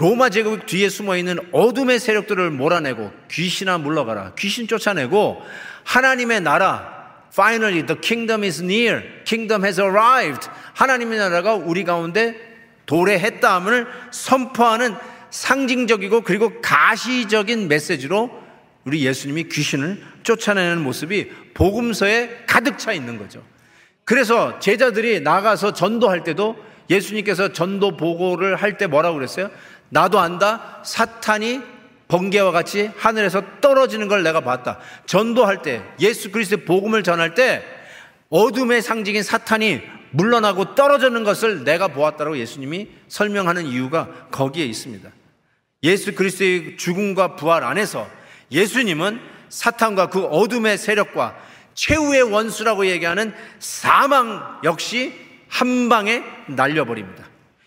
[0.00, 4.32] 로마 제국 뒤에 숨어 있는 어둠의 세력들을 몰아내고 귀신아 물러가라.
[4.38, 5.42] 귀신 쫓아내고
[5.84, 6.98] 하나님의 나라
[7.30, 9.02] Finally the kingdom is near.
[9.26, 10.48] Kingdom has arrived.
[10.72, 12.34] 하나님의 나라가 우리 가운데
[12.86, 14.96] 도래했다함을 선포하는
[15.30, 18.30] 상징적이고 그리고 가시적인 메시지로
[18.84, 23.42] 우리 예수님이 귀신을 쫓아내는 모습이 복음서에 가득 차 있는 거죠.
[24.06, 26.56] 그래서 제자들이 나가서 전도할 때도
[26.88, 29.50] 예수님께서 전도 보고를 할 때 뭐라고 그랬어요?
[29.90, 30.80] 나도 안다.
[30.84, 31.60] 사탄이
[32.08, 34.78] 번개와 같이 하늘에서 떨어지는 걸 내가 봤다.
[35.06, 37.62] 전도할 때, 예수 그리스도의 복음을 전할 때
[38.30, 39.80] 어둠의 상징인 사탄이
[40.12, 45.08] 물러나고 떨어지는 것을 내가 보았다고 예수님이 설명하는 이유가 거기에 있습니다.
[45.84, 48.08] 예수 그리스도의 죽음과 부활 안에서
[48.50, 51.36] 예수님은 사탄과 그 어둠의 세력과
[51.74, 55.14] 최후의 원수라고 얘기하는 사망 역시
[55.48, 57.24] 한 방에 날려버립니다.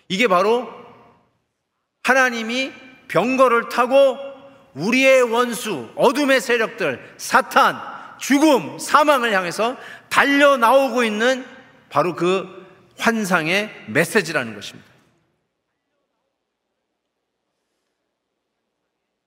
[0.09, 0.82] 이게 바로
[2.03, 2.73] 하나님이
[3.07, 4.17] 병거를 타고
[4.73, 7.77] 우리의 원수, 어둠의 세력들, 사탄,
[8.19, 9.77] 죽음, 사망을 향해서
[10.09, 11.45] 달려 나오고 있는
[11.89, 12.65] 바로 그
[12.97, 14.91] 환상의 메시지라는 것입니다.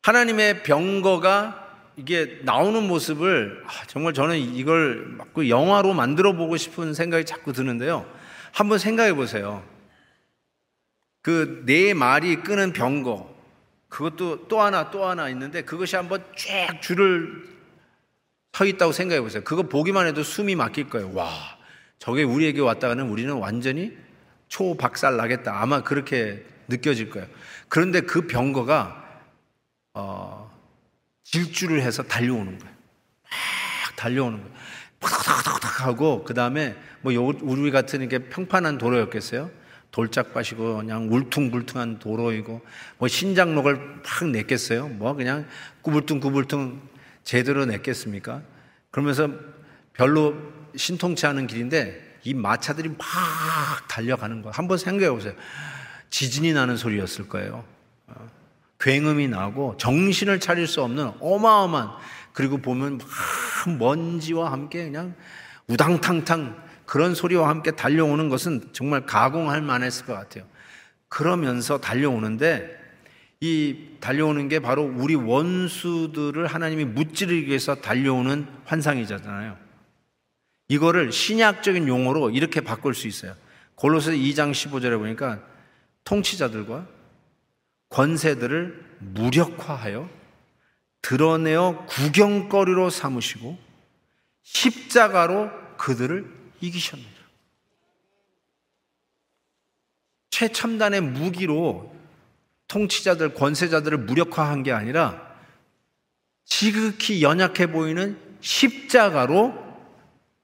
[0.03, 1.65] 하나님의 병거가
[1.97, 8.07] 이게 나오는 모습을 아, 정말 저는 이걸 영화로 만들어 보고 싶은 생각이 자꾸 드는데요.
[8.53, 9.65] 한번 생각해 보세요.
[11.27, 13.35] 그 네 마리 끄는 병거,
[13.89, 17.43] 그것도 또 하나 또 하나 있는데 그것이 한번 쫙 줄을
[18.53, 19.43] 서 있다고 생각해 보세요.
[19.43, 21.13] 그거 보기만 해도 숨이 막힐 거예요.
[21.15, 21.29] 와,
[21.99, 23.99] 저게 우리에게 왔다가는 우리는 완전히
[24.47, 25.61] 초박살 나겠다.
[25.61, 27.27] 아마 그렇게 느껴질 거예요.
[27.69, 29.21] 그런데 그 병거가
[29.95, 30.57] 어,
[31.25, 32.75] 질주를 해서 달려오는 거예요.
[33.25, 34.55] 막 달려오는 거예요.
[35.01, 37.13] 팍팍팍팍 하고 그 다음에 뭐
[37.43, 39.66] 우리 같은 이렇게 평판한 도로였겠어요.
[39.97, 42.61] 돌짝밭이고 그냥 울퉁불퉁한 도로이고
[42.99, 44.89] 뭐 신장록을 팍 냈겠어요?
[44.89, 45.47] 뭐 그냥
[45.81, 46.83] 구불퉁구불퉁
[47.25, 48.43] 제대로 냈겠습니까?
[48.91, 49.31] 그러면서
[49.95, 50.35] 별로
[50.77, 53.07] 신통치 않은 길인데 이 마차들이 막
[53.89, 55.33] 달려가는 거 한번 생각해 보세요.
[56.11, 57.65] 지진이 나는 소리였을 거예요.
[58.09, 58.29] 어,
[58.79, 61.93] 굉음이 나고 정신을 차릴 수 없는 어마어마한
[62.35, 65.15] 그리고 보면 막 먼지와 함께 그냥
[65.69, 70.45] 우당탕탕 그런 소리와 함께 달려오는 것은 정말 가공할 만했을 것 같아요.
[71.09, 72.77] 그러면서 달려오는데
[73.41, 79.57] 이 달려오는 게 바로 우리 원수들을 하나님이 무찌르기 위해서 달려오는 환상이잖아요.
[80.69, 83.35] 이거를 신약적인 용어로 이렇게 바꿀 수 있어요.
[83.75, 85.41] 골로새 2장 15절에 보니까
[86.05, 86.87] 통치자들과
[87.91, 90.09] 권세들을 무력화하여
[91.03, 93.59] 드러내어 구경거리로 삼으시고
[94.43, 97.11] 십자가로 그들을 이기셨느니라.
[100.31, 101.95] 최첨단의 무기로
[102.69, 105.35] 통치자들, 권세자들을 무력화한 게 아니라
[106.45, 109.67] 지극히 연약해 보이는 십자가로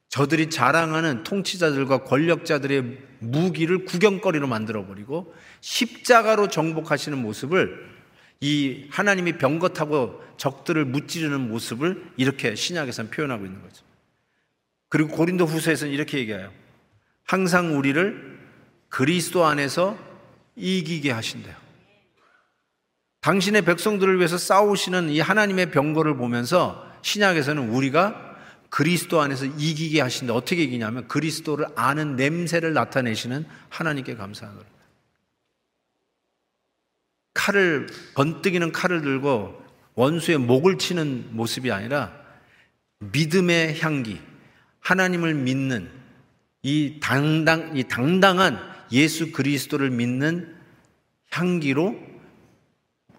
[0.08, 7.90] 저들이 자랑하는 통치자들과 권력자들의 무기를 구경거리로 만들어버리고 십자가로 정복하시는 모습을
[8.40, 13.84] 이 하나님이 병거 타고 적들을 무찌르는 모습을 이렇게 신약에서는 표현하고 있는 거죠.
[14.92, 16.52] 그리고 고린도 후서에서는 이렇게 얘기해요.
[17.24, 18.38] 항상 우리를
[18.90, 19.96] 그리스도 안에서
[20.54, 21.56] 이기게 하신대요.
[23.22, 28.36] 당신의 백성들을 위해서 싸우시는 이 하나님의 병거를 보면서 신약에서는 우리가
[28.68, 30.34] 그리스도 안에서 이기게 하신다.
[30.34, 34.66] 어떻게 이기냐면 그리스도를 아는 냄새를 나타내시는 하나님께 감사하노라.
[37.32, 39.58] 칼을 번뜩이는 칼을 들고
[39.94, 42.12] 원수의 목을 치는 모습이 아니라
[42.98, 44.20] 믿음의 향기,
[44.82, 45.90] 하나님을 믿는
[46.62, 48.58] 이 당당 이 당당한
[48.92, 50.54] 예수 그리스도를 믿는
[51.30, 51.98] 향기로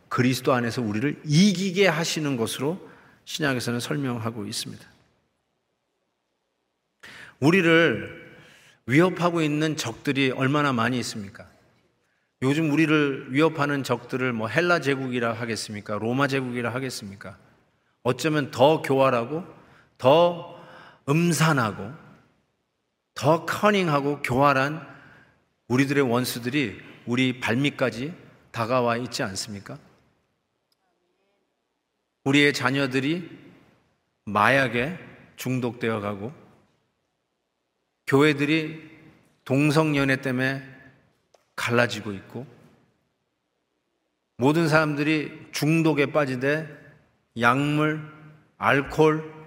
[0.08, 2.89] 그리스도 안에서 우리를 이기게 하시는 것으로
[3.26, 4.86] 신약에서는 설명하고 있습니다.
[7.39, 8.21] 우리를
[8.86, 11.49] 위협하고 있는 적들이 얼마나 많이 있습니까?
[12.41, 15.97] 요즘 우리를 위협하는 적들을 뭐 헬라 제국이라 하겠습니까?
[15.97, 17.38] 로마 제국이라 하겠습니까?
[18.04, 19.45] 어쩌면 더 교활하고
[19.97, 20.52] 더
[21.07, 21.91] 음산하고
[23.13, 24.87] 더 커닝하고 교활한
[25.67, 28.13] 우리들의 원수들이 우리 발밑까지
[28.51, 29.77] 다가와 있지 않습니까?
[32.23, 33.29] 우리의 자녀들이
[34.25, 34.97] 마약에
[35.35, 36.33] 중독되어 가고
[38.07, 38.91] 교회들이
[39.45, 40.63] 동성연애 때문에
[41.55, 42.47] 갈라지고 있고
[44.37, 46.67] 모든 사람들이 중독에 빠지되
[47.39, 48.01] 약물,
[48.57, 49.42] 알코올,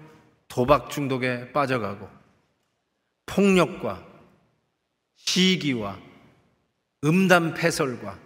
[0.47, 2.09] 도박 중독에 빠져가고
[3.25, 4.05] 폭력과
[5.15, 5.99] 시기와
[7.03, 8.17] 음담 패설과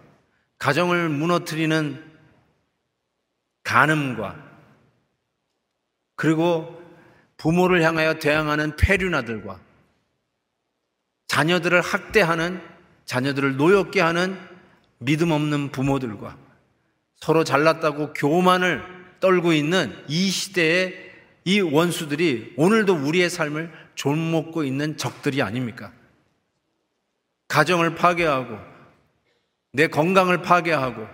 [0.58, 2.12] 가정을 무너뜨리는
[3.64, 4.50] 간음과
[6.16, 6.80] 그리고
[7.36, 9.60] 부모를 향하여 대항하는 폐륜아들과
[11.26, 12.62] 자녀들을 학대하는
[13.04, 14.38] 자녀들을 노엽게 하는
[14.98, 16.38] 믿음 없는 부모들과
[17.16, 18.84] 서로 잘났다고 교만을
[19.20, 21.01] 떨고 있는 이 시대의
[21.44, 25.92] 이 원수들이 오늘도 우리의 삶을 졸먹고 있는 적들이 아닙니까?
[27.48, 28.58] 가정을 파괴하고
[29.72, 31.06] 내 건강을 파괴하고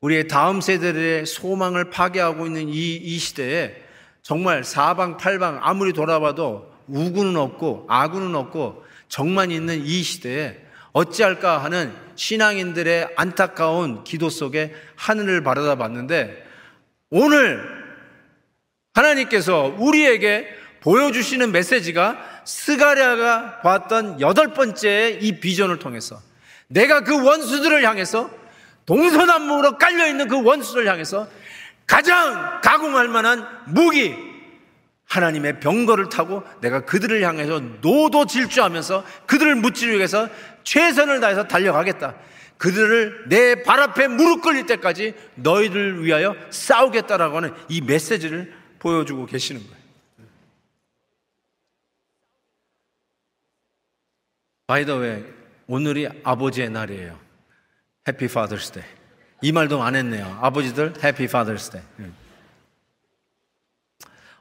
[0.00, 3.82] 우리의 다음 세대들의 소망을 파괴하고 있는 이, 이 시대에
[4.22, 10.58] 정말 사방팔방 아무리 돌아봐도 우구는 없고 아구는 없고 정만 있는 이 시대에
[10.92, 16.46] 어찌할까 하는 신앙인들의 안타까운 기도 속에 하늘을 바라다 봤는데
[17.10, 17.79] 오늘
[18.94, 20.48] 하나님께서 우리에게
[20.80, 26.20] 보여주시는 메시지가 스가랴가 봤던 여덟 번째 이 비전을 통해서
[26.68, 28.30] 내가 그 원수들을 향해서
[28.86, 31.28] 동서남북으로 깔려 있는 그 원수를 향해서
[31.86, 34.14] 가장 가공할 만한 무기,
[35.06, 40.28] 하나님의 병거를 타고 내가 그들을 향해서 노도 질주하면서 그들을 무찌르기 위해서
[40.62, 42.14] 최선을 다해서 달려가겠다.
[42.58, 49.60] 그들을 내 발 앞에 무릎 꿇릴 때까지 너희를 위하여 싸우겠다라고 하는 이 메시지를 보여주고 계시는
[49.64, 49.80] 거예요.
[54.66, 55.24] By the way
[55.68, 57.18] 오늘이 아버지의 날이에요.
[58.08, 58.84] Happy Father's Day.
[59.42, 60.26] 이 말도 안 했네요.
[60.40, 61.82] 아버지들 Happy Father's Day.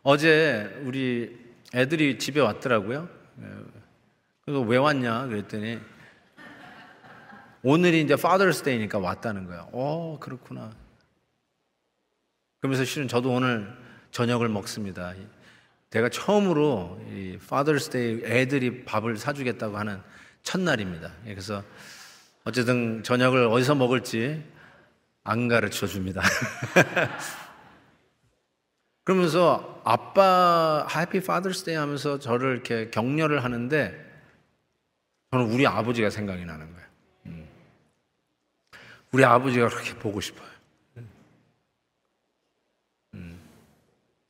[0.02, 1.38] 어제 우리
[1.76, 3.08] 애들이 집에 왔더라고요.
[4.42, 5.80] 그래서 왜 왔냐 그랬더니
[7.62, 9.70] 오늘이 이제 Father's Day니까 왔다는 거예요.
[9.74, 10.72] 어, 그렇구나.
[12.60, 15.14] 그러면서 실은 저도 오늘 저녁을 먹습니다.
[15.92, 20.02] 제가 처음으로 이 Father's Day 애들이 밥을 사주겠다고 하는
[20.44, 21.12] 첫날입니다.
[21.24, 21.64] 그래서
[22.44, 24.44] 어쨌든 저녁을 어디서 먹을지
[25.24, 26.22] 안 가르쳐 줍니다.
[29.04, 34.06] 그러면서 아빠 Happy Father's Day 하면서 저를 이렇게 격려를 하는데
[35.32, 36.88] 저는 우리 아버지가 생각이 나는 거예요.
[37.26, 37.48] 음.
[39.12, 40.48] 우리 아버지가 그렇게 보고 싶어요.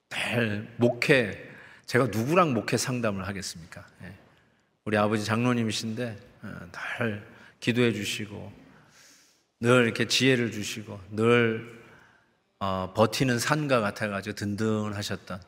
[0.10, 1.50] 늘 목회
[1.86, 3.86] 제가 누구랑 목회 상담을 하겠습니까?
[4.04, 4.14] 예.
[4.86, 6.60] 우리 아버지 장로님이신데 어,
[7.00, 7.28] 늘
[7.60, 8.54] 기도해 주시고
[9.62, 11.80] 늘 이렇게 지혜를 주시고 늘
[12.60, 15.42] 어, 버티는 산과 같아가지고 든든하셨던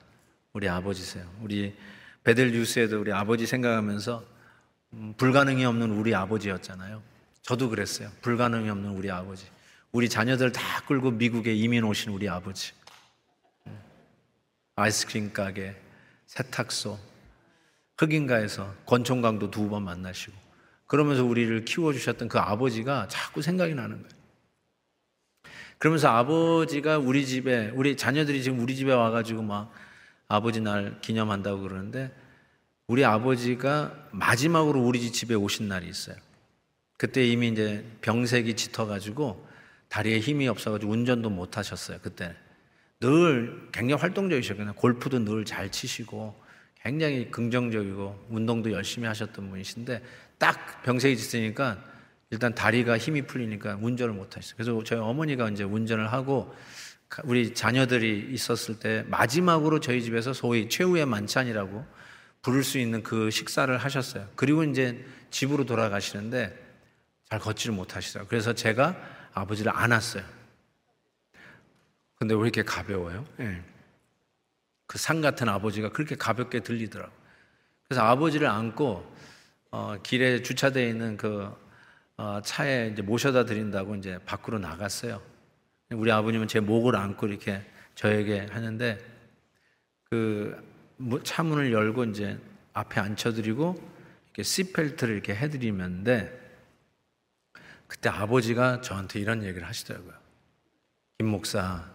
[0.54, 1.30] 우리 아버지세요.
[1.42, 1.76] 우리
[2.24, 4.24] 베델 뉴스에도 우리 아버지 생각하면서
[4.94, 7.02] 음, 불가능이 없는 우리 아버지였잖아요.
[7.42, 8.10] 저도 그랬어요.
[8.22, 9.46] 불가능이 없는 우리 아버지.
[9.92, 12.74] 우리 자녀들 다 끌고 미국에 이민 오신 우리 아버지.
[14.76, 15.76] 아이스크림 가게,
[16.26, 16.98] 세탁소,
[17.98, 20.34] 흑인가에서 권총강도 두 번 만나시고
[20.88, 24.22] 그러면서 우리를 키워주셨던 그 아버지가 자꾸 생각이 나는 거예요.
[25.78, 29.72] 그러면서 아버지가 우리 집에, 우리 자녀들이 지금 우리 집에 와가지고 막
[30.28, 32.12] 아버지 날 기념한다고 그러는데
[32.88, 36.16] 우리 아버지가 마지막으로 우리 집에 오신 날이 있어요.
[36.98, 39.48] 그때 이미 이제 병색이 짙어가지고
[39.90, 42.00] 다리에 힘이 없어가지고 운전도 못 하셨어요.
[42.02, 42.36] 그때
[43.02, 44.74] 늘 굉장히 활동적이셨거든요.
[44.74, 46.40] 골프도 늘 잘 치시고
[46.82, 50.02] 굉장히 긍정적이고 운동도 열심히 하셨던 분이신데
[50.38, 51.84] 딱 병색이 짙으니까
[52.30, 54.56] 일단 다리가 힘이 풀리니까 운전을 못 하셨어요.
[54.56, 56.56] 그래서 저희 어머니가 이제 운전을 하고
[57.24, 61.86] 우리 자녀들이 있었을 때 마지막으로 저희 집에서 소위 최후의 만찬이라고
[62.42, 64.28] 부를 수 있는 그 식사를 하셨어요.
[64.36, 66.58] 그리고 이제 집으로 돌아가시는데
[67.30, 68.30] 잘 걷지를 못하시더라고요.
[68.30, 68.96] 그래서 제가
[69.34, 70.24] 아버지를 안았어요.
[72.22, 73.26] 근데 왜 이렇게 가벼워요?
[73.38, 73.64] 네.
[74.86, 77.18] 그산 같은 아버지가 그렇게 가볍게 들리더라고요.
[77.88, 79.12] 그래서 아버지를 안고
[79.72, 81.52] 어, 길에 주차되어 있는 그
[82.18, 85.20] 어, 차에 이제 모셔다 드린다고 이제 밖으로 나갔어요.
[85.90, 87.66] 우리 아버님은 제 목을 안고 이렇게
[87.96, 89.00] 저에게 하는데
[90.10, 90.72] 그
[91.24, 92.38] 차 문을 열고 이제
[92.74, 93.76] 앞에 앉혀드리고
[94.26, 96.40] 이렇게 시펠트를 이렇게 해드리면데
[97.88, 100.14] 그때 아버지가 저한테 이런 얘기를 하시더라고요.
[101.18, 101.90] 김 목사,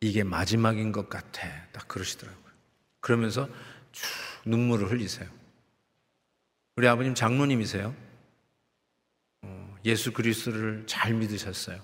[0.00, 1.48] 이게 마지막인 것 같아.
[1.72, 2.44] 딱 그러시더라고요.
[3.00, 3.48] 그러면서
[3.92, 4.04] 쭉
[4.44, 5.28] 눈물을 흘리세요.
[6.76, 7.94] 우리 아버님 장로님이세요.
[9.42, 11.80] 어, 예수 그리스도를 잘 믿으셨어요.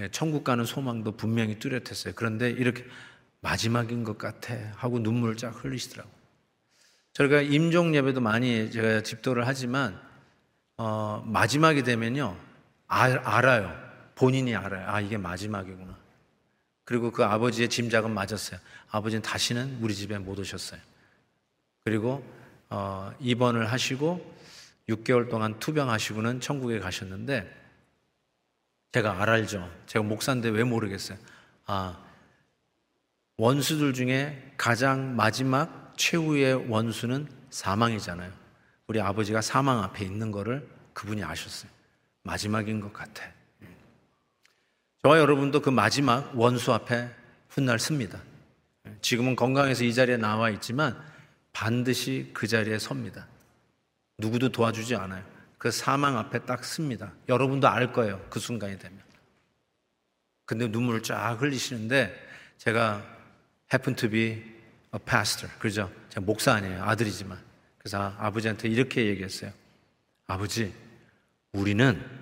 [0.00, 2.14] 예, 천국 가는 소망도 분명히 뚜렷했어요.
[2.16, 2.84] 그런데 이렇게
[3.40, 6.12] 마지막인 것 같아 하고 눈물을 쫙 흘리시더라고요.
[7.12, 10.00] 저희가 임종 예배도 많이 제가 집도를 하지만
[10.78, 12.36] 어, 마지막이 되면요
[12.86, 13.80] 알, 알아요.
[14.14, 14.88] 본인이 알아요.
[14.88, 15.91] 아 이게 마지막이구나.
[16.84, 18.58] 그리고 그 아버지의 짐작은 맞았어요.
[18.90, 20.80] 아버지는 다시는 우리 집에 못 오셨어요.
[21.84, 22.24] 그리고
[22.70, 24.34] 어, 입원을 하시고
[24.88, 27.62] 6개월 동안 투병하시고는 천국에 가셨는데
[28.92, 29.70] 제가 알알죠.
[29.86, 31.18] 제가 목사인데 왜 모르겠어요.
[31.66, 31.98] 아,
[33.38, 38.32] 원수들 중에 가장 마지막 최후의 원수는 사망이잖아요.
[38.86, 41.70] 우리 아버지가 사망 앞에 있는 거를 그분이 아셨어요.
[42.22, 43.24] 마지막인 것 같아.
[45.02, 47.10] 저와 여러분도 그 마지막 원수 앞에
[47.48, 48.20] 훗날 습니다.
[49.00, 50.96] 지금은 건강해서 이 자리에 나와 있지만
[51.52, 53.26] 반드시 그 자리에 섭니다.
[54.18, 55.24] 누구도 도와주지 않아요.
[55.58, 57.12] 그 사망 앞에 딱 씁니다.
[57.28, 58.24] 여러분도 알 거예요.
[58.30, 59.00] 그 순간이 되면.
[60.44, 62.14] 근데 눈물을 쫙 흘리시는데
[62.58, 63.02] 제가
[63.72, 64.20] happen to be
[64.94, 65.52] a pastor.
[65.58, 65.90] 그죠?
[66.10, 66.84] 제가 목사 아니에요.
[66.84, 67.38] 아들이지만.
[67.78, 69.50] 그래서 아버지한테 이렇게 얘기했어요.
[70.26, 70.72] 아버지,
[71.52, 72.21] 우리는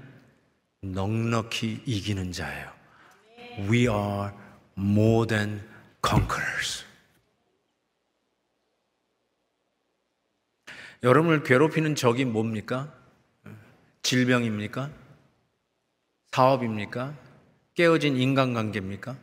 [0.83, 2.73] 넉넉히 이기는 자예요.
[3.71, 4.33] We are
[4.79, 5.61] more than
[6.05, 6.85] conquerors.
[11.03, 12.93] 여러분을 괴롭히는 적이 뭡니까?
[14.03, 14.91] 질병입니까?
[16.33, 17.15] 사업입니까?
[17.75, 19.17] 깨어진 인간관계입니까?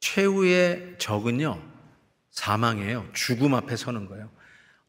[0.00, 1.62] 최후의 적은요,
[2.30, 3.10] 사망이에요.
[3.12, 4.30] 죽음 앞에 서는 거예요.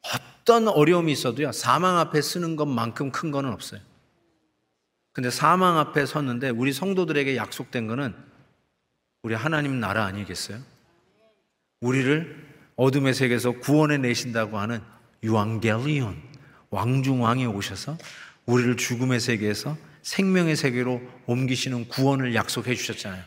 [0.01, 3.81] 어떤 어려움이 있어도요, 사망 앞에 쓰는 것만큼 큰 거는 없어요.
[5.13, 8.15] 근데 사망 앞에 섰는데 우리 성도들에게 약속된 거는
[9.23, 10.59] 우리 하나님 나라 아니겠어요?
[11.81, 14.81] 우리를 어둠의 세계에서 구원해 내신다고 하는
[15.23, 16.21] 유앙겔리온
[16.69, 17.97] 왕중왕이 오셔서
[18.45, 23.23] 우리를 죽음의 세계에서 생명의 세계로 옮기시는 구원을 약속해 주셨잖아요.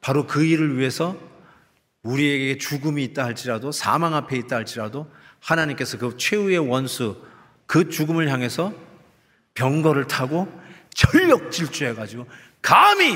[0.00, 1.16] 바로 그 일을 위해서
[2.02, 5.10] 우리에게 죽음이 있다 할지라도 사망 앞에 있다 할지라도
[5.40, 7.22] 하나님께서 그 최후의 원수
[7.66, 8.72] 그 죽음을 향해서
[9.54, 10.48] 병거를 타고
[10.94, 12.26] 전력 질주해가지고
[12.62, 13.14] 감히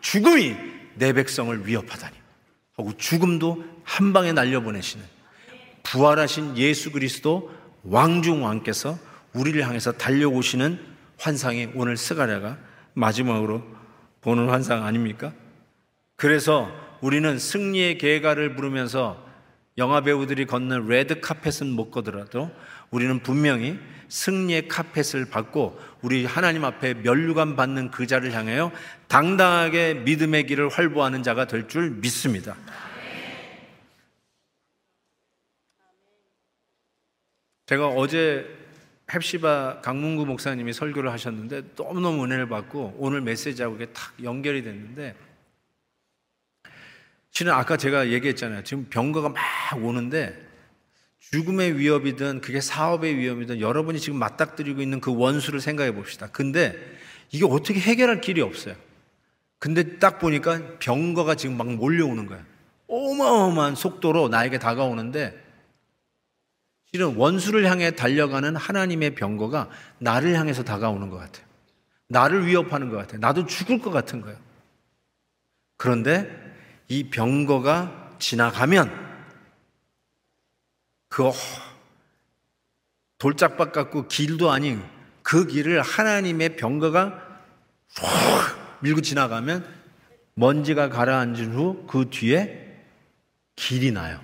[0.00, 0.56] 죽음이
[0.94, 2.14] 내 백성을 위협하다니
[2.76, 5.04] 하고 죽음도 한 방에 날려보내시는
[5.82, 7.50] 부활하신 예수 그리스도
[7.84, 8.98] 왕중 왕께서
[9.32, 10.78] 우리를 향해서 달려오시는
[11.18, 12.58] 환상이 오늘 스가랴가
[12.94, 13.62] 마지막으로
[14.20, 15.32] 보는 환상 아닙니까?
[16.16, 19.25] 그래서 우리는 승리의 계가를 부르면서
[19.78, 22.50] 영화 배우들이 걷는 레드 카펫은 못 걷더라도
[22.90, 28.72] 우리는 분명히 승리의 카펫을 받고 우리 하나님 앞에 면류관 받는 그 자를 향하여
[29.08, 32.56] 당당하게 믿음의 길을 활보하는 자가 될 줄 믿습니다.
[37.66, 38.46] 제가 어제
[39.08, 45.16] 헵시바 강문구 목사님이 설교를 하셨는데 너무너무 은혜를 받고 오늘 메시지하고 이게 탁 연결이 됐는데
[47.36, 48.64] 실은 아까 제가 얘기했잖아요.
[48.64, 49.38] 지금 병거가 막
[49.84, 50.42] 오는데
[51.18, 56.28] 죽음의 위협이든 그게 사업의 위험이든 여러분이 지금 맞닥뜨리고 있는 그 원수를 생각해 봅시다.
[56.32, 56.74] 근데
[57.30, 58.74] 이게 어떻게 해결할 길이 없어요.
[59.58, 62.42] 근데 딱 보니까 병거가 지금 막 몰려오는 거야.
[62.88, 65.38] 어마어마한 속도로 나에게 다가오는데
[66.90, 69.68] 실은 원수를 향해 달려가는 하나님의 병거가
[69.98, 71.44] 나를 향해서 다가오는 것 같아요.
[72.08, 73.18] 나를 위협하는 것 같아요.
[73.20, 74.38] 나도 죽을 것 같은 거예요.
[75.76, 76.45] 그런데
[76.88, 79.06] 이 병거가 지나가면
[81.08, 81.30] 그
[83.18, 84.82] 돌짝밭 같고 길도 아닌
[85.22, 87.26] 그 길을 하나님의 병거가
[88.80, 89.66] 밀고 지나가면
[90.34, 92.66] 먼지가 가라앉은 후 그 뒤에
[93.56, 94.20] 길이 나요.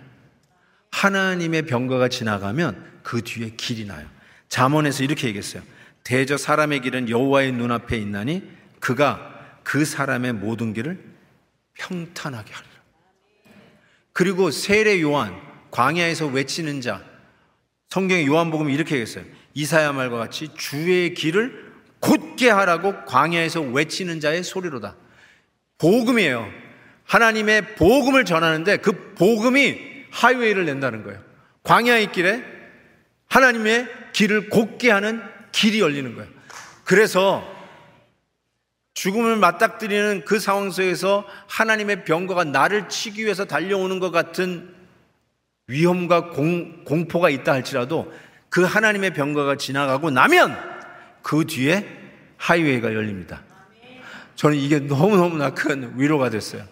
[0.90, 4.06] 하나님의 병거가 지나가면 그 뒤에 길이 나요.
[4.48, 5.62] 잠언에서 이렇게 얘기했어요.
[6.04, 8.42] 대저 사람의 길은 여호와의 눈앞에 있나니
[8.78, 11.11] 그가 그 사람의 모든 길을
[11.74, 12.72] 평탄하게 하리라.
[14.12, 17.02] 그리고 세례 요한 광야에서 외치는 자
[17.88, 19.24] 성경의 요한복음 이렇게 얘기했어요.
[19.54, 24.96] 이사야 말과 같이 주의 길을 곧게 하라고 광야에서 외치는 자의 소리로다.
[25.78, 26.48] 복음이에요.
[27.04, 29.78] 하나님의 복음을 전하는데 그 복음이
[30.10, 31.20] 하이웨이를 낸다는 거예요.
[31.62, 32.42] 광야의 길에
[33.28, 36.30] 하나님의 길을 곧게 하는 길이 열리는 거예요.
[36.84, 37.46] 그래서
[38.94, 44.74] 죽음을 맞닥뜨리는 그 상황 속에서 하나님의 병거가 나를 치기 위해서 달려오는 것 같은
[45.66, 48.12] 위험과 공, 공포가 있다 할지라도
[48.48, 50.56] 그 하나님의 병거가 지나가고 나면
[51.22, 51.86] 그 뒤에
[52.36, 53.42] 하이웨이가 열립니다.
[54.34, 56.66] 저는 이게 너무너무나 큰 위로가 됐어요.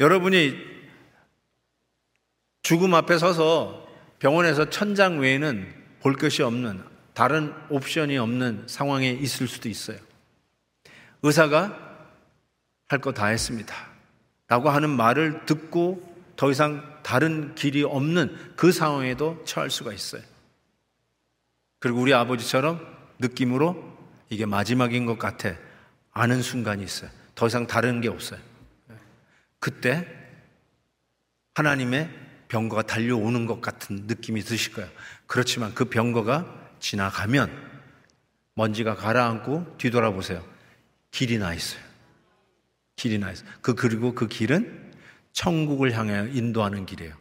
[0.00, 0.56] 여러분이
[2.62, 6.82] 죽음 앞에 서서 병원에서 천장 외에는 볼 것이 없는
[7.14, 9.98] 다른 옵션이 없는 상황에 있을 수도 있어요.
[11.22, 11.78] 의사가
[12.88, 13.74] 할 거 다 했습니다.
[14.48, 20.22] 라고 하는 말을 듣고 더 이상 다른 길이 없는 그 상황에도 처할 수가 있어요.
[21.78, 22.80] 그리고 우리 아버지처럼
[23.18, 23.82] 느낌으로
[24.28, 25.54] 이게 마지막인 것 같아.
[26.12, 27.10] 아는 순간이 있어요.
[27.34, 28.38] 더 이상 다른 게 없어요.
[29.58, 30.06] 그때
[31.54, 32.10] 하나님의
[32.48, 34.90] 병거가 달려오는 것 같은 느낌이 드실 거예요.
[35.26, 37.50] 그렇지만 그 병거가 지나가면
[38.54, 40.44] 먼지가 가라앉고 뒤돌아보세요.
[41.12, 41.80] 길이 나 있어요.
[42.96, 43.48] 길이 나 있어요.
[43.60, 44.92] 그, 그리고 그 길은
[45.32, 47.14] 천국을 향해 인도하는 길이에요.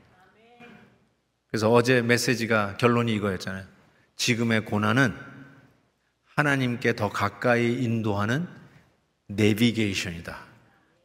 [1.48, 3.66] 그래서 어제 메시지가 결론이 이거였잖아요.
[4.16, 5.14] 지금의 고난은
[6.36, 8.48] 하나님께 더 가까이 인도하는
[9.28, 10.38] 내비게이션이다.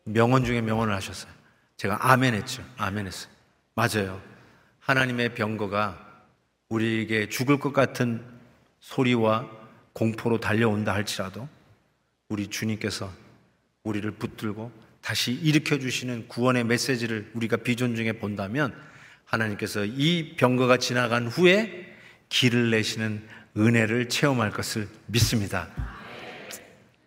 [0.05, 1.32] 명언 중에 명언을 하셨어요.
[1.76, 2.64] 제가 아멘 했죠.
[2.76, 3.32] 아멘 했어요.
[3.74, 4.22] 맞아요.
[4.80, 6.07] 하나님의 병거가
[6.68, 8.24] 우리에게 죽을 것 같은
[8.78, 9.51] 소리와
[9.93, 11.49] 공포로 달려온다 할지라도
[12.28, 13.12] 우리 주님께서
[13.84, 18.74] 우리를 붙들고 다시 일으켜 주시는 구원의 메시지를 우리가 비전 중에 본다면
[19.24, 21.94] 하나님께서 이 병거가 지나간 후에
[22.28, 23.22] 길을 내시는
[23.56, 25.68] 은혜를 체험할 것을 믿습니다.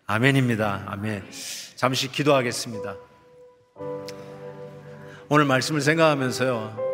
[0.06, 0.84] 아멘입니다.
[0.86, 1.24] 아멘.
[1.76, 2.96] 잠시 기도하겠습니다.
[5.28, 6.90] 오늘 말씀을 생각하면서요.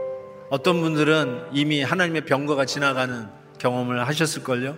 [0.50, 4.76] 어떤 분들은 이미 하나님의 병거가 지나가는 경험을 하셨을걸요?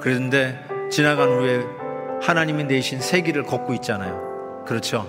[0.00, 0.60] 그런데
[0.90, 1.85] 지나간 후에
[2.22, 4.64] 하나님이 내신 새 길을 걷고 있잖아요.
[4.66, 5.06] 그렇죠?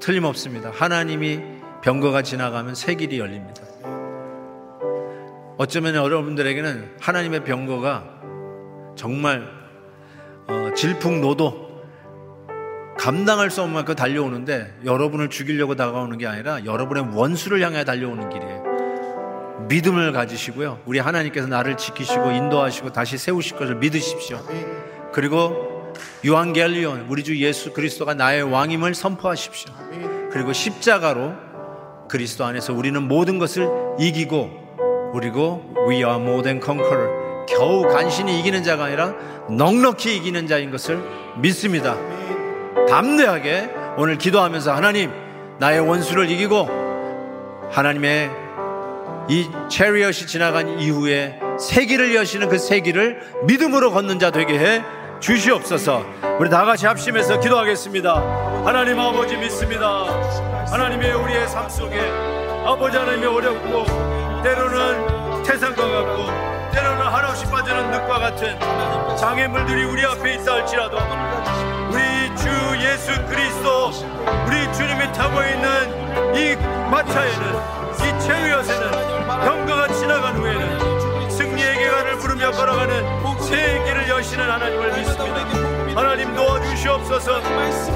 [0.00, 0.70] 틀림없습니다.
[0.72, 1.40] 하나님이
[1.82, 3.62] 병거가 지나가면 새 길이 열립니다.
[5.58, 8.04] 어쩌면 여러분들에게는 하나님의 병거가
[8.96, 9.48] 정말
[10.48, 11.66] 어, 질풍노도
[12.98, 19.66] 감당할 수 없는 만큼 달려오는데 여러분을 죽이려고 다가오는 게 아니라 여러분의 원수를 향해 달려오는 길이에요.
[19.68, 20.80] 믿음을 가지시고요.
[20.86, 24.40] 우리 하나님께서 나를 지키시고 인도하시고 다시 세우실 것을 믿으십시오.
[25.12, 25.75] 그리고
[26.24, 29.72] 유한겔리온 우리 주 예수 그리스도가 나의 왕임을 선포하십시오.
[30.30, 31.32] 그리고 십자가로
[32.08, 33.68] 그리스도 안에서 우리는 모든 것을
[33.98, 39.14] 이기고 그리고 we are more than conqueror 겨우 간신히 이기는 자가 아니라
[39.48, 41.02] 넉넉히 이기는 자인 것을
[41.38, 41.96] 믿습니다.
[42.88, 45.10] 담대하게 오늘 기도하면서 하나님
[45.58, 46.68] 나의 원수를 이기고
[47.70, 48.30] 하나님의
[49.28, 54.82] 이 체리엇이 지나간 이후에 세기를 여시는 그 세기를 믿음으로 걷는 자 되게 해
[55.20, 56.04] 주시옵소서.
[56.38, 58.62] 우리 다 같이 합심해서 기도하겠습니다.
[58.64, 60.04] 하나님 아버지 믿습니다.
[60.70, 62.00] 하나님의 우리의 삶 속에
[62.66, 68.58] 아버지 하나님이 어렵고 때로는 태산과 같고 때로는 한없이 빠지는 늪과 같은
[69.16, 70.98] 장애물들이 우리 앞에 있다 할지라도
[71.90, 72.48] 우리 주
[72.84, 73.90] 예수 그리스도
[74.46, 76.56] 우리 주님이 타고 있는 이
[76.90, 78.90] 마차에는 이 체위엇에는
[79.26, 80.85] 병거가 지나간 후에는
[82.16, 85.46] 계간을 부르며 걸어가는 새 길을 여시는 하나님을 믿습니다.
[85.94, 87.42] 하나님 도와주시옵소서.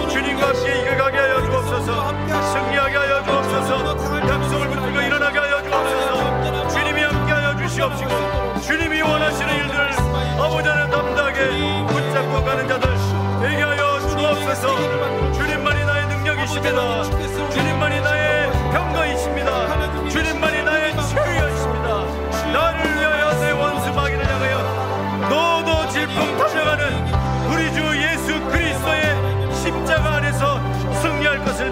[0.09, 2.09] 주님과 함께 이겨가게 하여 주옵소서.
[2.53, 4.29] 승리하게 하여 주옵소서.
[4.29, 6.69] 약속을 붙들고 일어나게 하여 주옵소서.
[6.69, 9.91] 주님이 함께 하여 주시옵시고 주님이 원하시는 일들
[10.39, 12.97] 아버지는 담대하게 붙잡고 가는 자들
[13.43, 15.33] 되게 하여 주옵소서.
[15.33, 17.03] 주님만이 나의 능력이십니다.
[17.51, 20.09] 주님만이 나의 평강이십니다.
[20.09, 20.40] 주님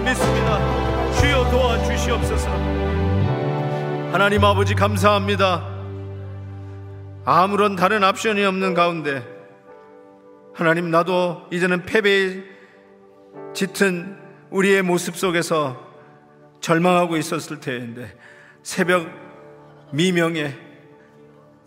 [0.09, 1.11] 믿습니다.
[1.19, 2.49] 주여 도와주시옵소서.
[4.11, 5.67] 하나님 아버지 감사합니다.
[7.25, 9.23] 아무런 다른 옵션이 없는 가운데
[10.55, 12.43] 하나님 나도 이제는 패배에
[13.53, 14.17] 짙은
[14.49, 15.87] 우리의 모습 속에서
[16.59, 18.11] 절망하고 있었을 때인데
[18.63, 19.07] 새벽
[19.91, 20.55] 미명에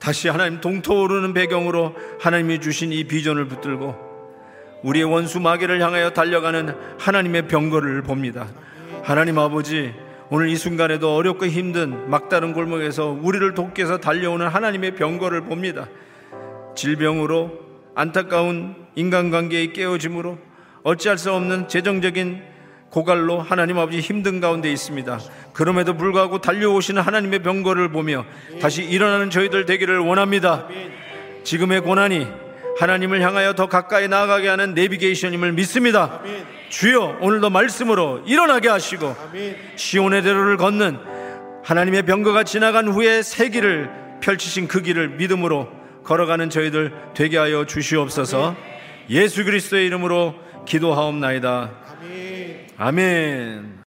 [0.00, 4.11] 다시 하나님 동토 오르는 배경으로 하나님이 주신 이 비전을 붙들고
[4.82, 8.48] 우리의 원수 마귀를 향하여 달려가는 하나님의 병거를 봅니다.
[9.02, 9.94] 하나님 아버지
[10.30, 15.88] 오늘 이 순간에도 어렵고 힘든 막다른 골목에서 우리를 돕기 위해서 달려오는 하나님의 병거를 봅니다.
[16.74, 17.60] 질병으로
[17.94, 20.38] 안타까운 인간관계의 깨어짐으로
[20.84, 22.42] 어찌할 수 없는 재정적인
[22.90, 25.18] 고갈로 하나님 아버지 힘든 가운데 있습니다.
[25.52, 28.24] 그럼에도 불구하고 달려오시는 하나님의 병거를 보며
[28.60, 30.66] 다시 일어나는 저희들 되기를 원합니다.
[31.44, 32.26] 지금의 고난이
[32.82, 36.20] 하나님을 향하여 더 가까이 나아가게 하는 내비게이션임을 믿습니다.
[36.68, 39.14] 주여 오늘도 말씀으로 일어나게 하시고
[39.76, 40.98] 시온의 대로를 걷는
[41.62, 43.88] 하나님의 병거가 지나간 후에 새 길을
[44.20, 45.68] 펼치신 그 길을 믿음으로
[46.02, 48.56] 걸어가는 저희들 되게 하여 주시옵소서.
[49.10, 50.34] 예수 그리스도의 이름으로
[50.66, 51.70] 기도하옵나이다.
[52.78, 53.81] 아멘.